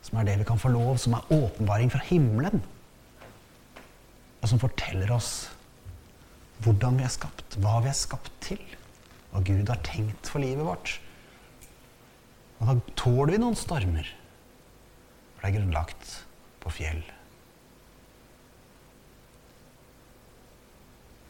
Som 0.03 0.19
er 0.19 0.27
det 0.27 0.37
vi 0.41 0.47
kan 0.47 0.59
få 0.59 0.71
lov, 0.73 0.97
som 1.01 1.15
er 1.17 1.31
åpenbaring 1.31 1.91
fra 1.93 2.03
himmelen. 2.09 2.63
Og 4.43 4.49
som 4.51 4.59
forteller 4.59 5.11
oss 5.15 5.33
hvordan 6.63 6.99
vi 6.99 7.05
er 7.07 7.11
skapt, 7.11 7.57
hva 7.59 7.79
vi 7.83 7.91
er 7.91 7.97
skapt 7.97 8.31
til. 8.43 8.61
Hva 9.31 9.41
Gud 9.43 9.71
har 9.71 9.81
tenkt 9.85 10.29
for 10.29 10.43
livet 10.43 10.63
vårt. 10.67 10.97
Og 12.59 12.69
da 12.69 12.75
tåler 12.99 13.33
vi 13.35 13.41
noen 13.41 13.57
stormer. 13.59 14.07
For 15.35 15.43
det 15.43 15.49
er 15.49 15.57
grunnlagt 15.57 16.13
på 16.63 16.71
fjell. 16.71 17.01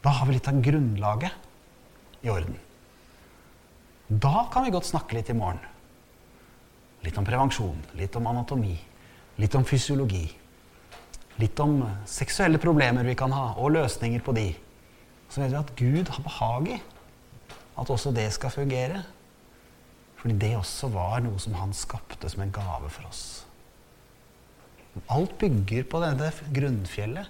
Da 0.04 0.12
har 0.12 0.28
vi 0.28 0.36
litt 0.36 0.50
av 0.50 0.60
grunnlaget 0.62 2.26
i 2.26 2.30
orden. 2.30 2.58
Da 4.08 4.44
kan 4.52 4.66
vi 4.66 4.74
godt 4.74 4.90
snakke 4.90 5.16
litt 5.16 5.32
i 5.32 5.38
morgen. 5.38 5.62
Litt 7.04 7.18
om 7.20 7.26
prevensjon, 7.26 7.80
litt 7.98 8.16
om 8.16 8.26
anatomi, 8.30 8.76
litt 9.36 9.54
om 9.58 9.64
fysiologi. 9.68 10.24
Litt 11.42 11.58
om 11.60 11.80
seksuelle 12.08 12.60
problemer 12.62 13.04
vi 13.04 13.16
kan 13.18 13.32
ha, 13.34 13.50
og 13.58 13.74
løsninger 13.74 14.22
på 14.24 14.34
de. 14.36 14.48
Så 15.28 15.42
vet 15.42 15.52
vi 15.52 15.58
at 15.58 15.72
Gud 15.76 16.12
har 16.14 16.24
behag 16.24 16.70
i 16.76 16.80
at 17.74 17.90
også 17.90 18.12
det 18.14 18.28
skal 18.32 18.54
fungere. 18.54 19.02
Fordi 20.20 20.36
det 20.40 20.54
også 20.56 20.88
var 20.94 21.18
noe 21.24 21.40
som 21.42 21.56
han 21.58 21.74
skapte 21.76 22.30
som 22.32 22.44
en 22.44 22.54
gave 22.54 22.88
for 22.88 23.10
oss. 23.10 23.24
Alt 25.10 25.34
bygger 25.40 25.84
på 25.90 26.00
dette 26.00 26.30
grunnfjellet. 26.54 27.28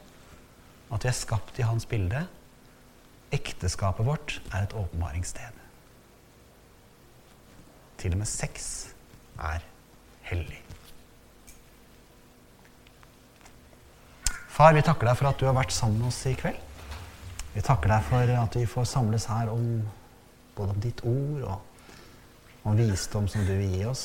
At 0.92 1.02
vi 1.02 1.10
er 1.10 1.16
skapt 1.16 1.58
i 1.58 1.66
hans 1.66 1.88
bilde. 1.90 2.26
Ekteskapet 3.34 4.06
vårt 4.06 4.36
er 4.52 4.66
et 4.66 4.76
åpenbaringssted. 4.78 5.62
Til 7.98 8.14
og 8.14 8.20
med 8.20 8.28
sex 8.28 8.93
er 9.40 9.64
hellig. 10.28 10.60
Far, 14.54 14.74
vi 14.76 14.84
takker 14.86 15.08
deg 15.08 15.18
for 15.18 15.30
at 15.30 15.40
du 15.40 15.48
har 15.48 15.56
vært 15.56 15.74
sammen 15.74 15.98
med 15.98 16.12
oss 16.12 16.20
i 16.30 16.36
kveld. 16.38 16.60
Vi 17.54 17.62
takker 17.62 17.90
deg 17.90 18.04
for 18.06 18.34
at 18.38 18.58
vi 18.58 18.66
får 18.70 18.86
samles 18.90 19.26
her 19.30 19.50
om 19.50 19.82
både 20.54 20.74
om 20.74 20.82
ditt 20.82 21.02
ord 21.06 21.42
og 21.48 22.68
om 22.70 22.78
visdom 22.78 23.26
som 23.30 23.42
du 23.46 23.52
vil 23.54 23.74
gi 23.74 23.82
oss. 23.90 24.04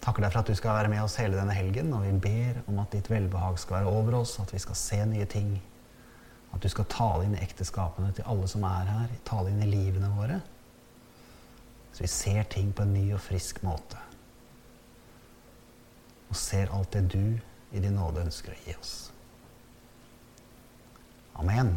Takker 0.00 0.24
deg 0.24 0.32
for 0.32 0.40
at 0.40 0.48
du 0.48 0.56
skal 0.56 0.78
være 0.78 0.92
med 0.92 1.02
oss 1.04 1.18
hele 1.20 1.36
denne 1.36 1.56
helgen, 1.56 1.90
og 1.92 2.06
vi 2.06 2.12
ber 2.24 2.62
om 2.70 2.78
at 2.80 2.92
ditt 2.92 3.10
velbehag 3.12 3.58
skal 3.60 3.80
være 3.80 3.92
over 3.98 4.20
oss, 4.22 4.38
at 4.40 4.52
vi 4.54 4.60
skal 4.62 4.78
se 4.78 5.00
nye 5.08 5.28
ting 5.28 5.58
at 6.50 6.62
du 6.62 6.68
skal 6.70 6.88
tale 6.90 7.26
inn 7.26 7.36
i 7.36 7.42
ekteskapene 7.44 8.10
til 8.14 8.26
alle 8.28 8.48
som 8.50 8.64
er 8.66 8.88
her. 8.90 9.12
Tale 9.28 9.52
inn 9.52 9.62
i 9.62 9.70
livene 9.70 10.10
våre. 10.16 10.40
Så 12.00 12.04
vi 12.04 12.08
ser 12.08 12.42
ting 12.42 12.72
på 12.72 12.82
en 12.82 12.94
ny 12.94 13.10
og 13.12 13.20
frisk 13.20 13.58
måte. 13.60 13.98
Og 16.30 16.36
ser 16.40 16.72
alt 16.72 16.94
det 16.96 17.02
du 17.12 17.36
i 17.76 17.82
din 17.84 17.92
nåde 17.92 18.22
ønsker 18.24 18.54
å 18.54 18.60
gi 18.64 18.76
oss. 18.80 18.94
Amen. 21.36 21.74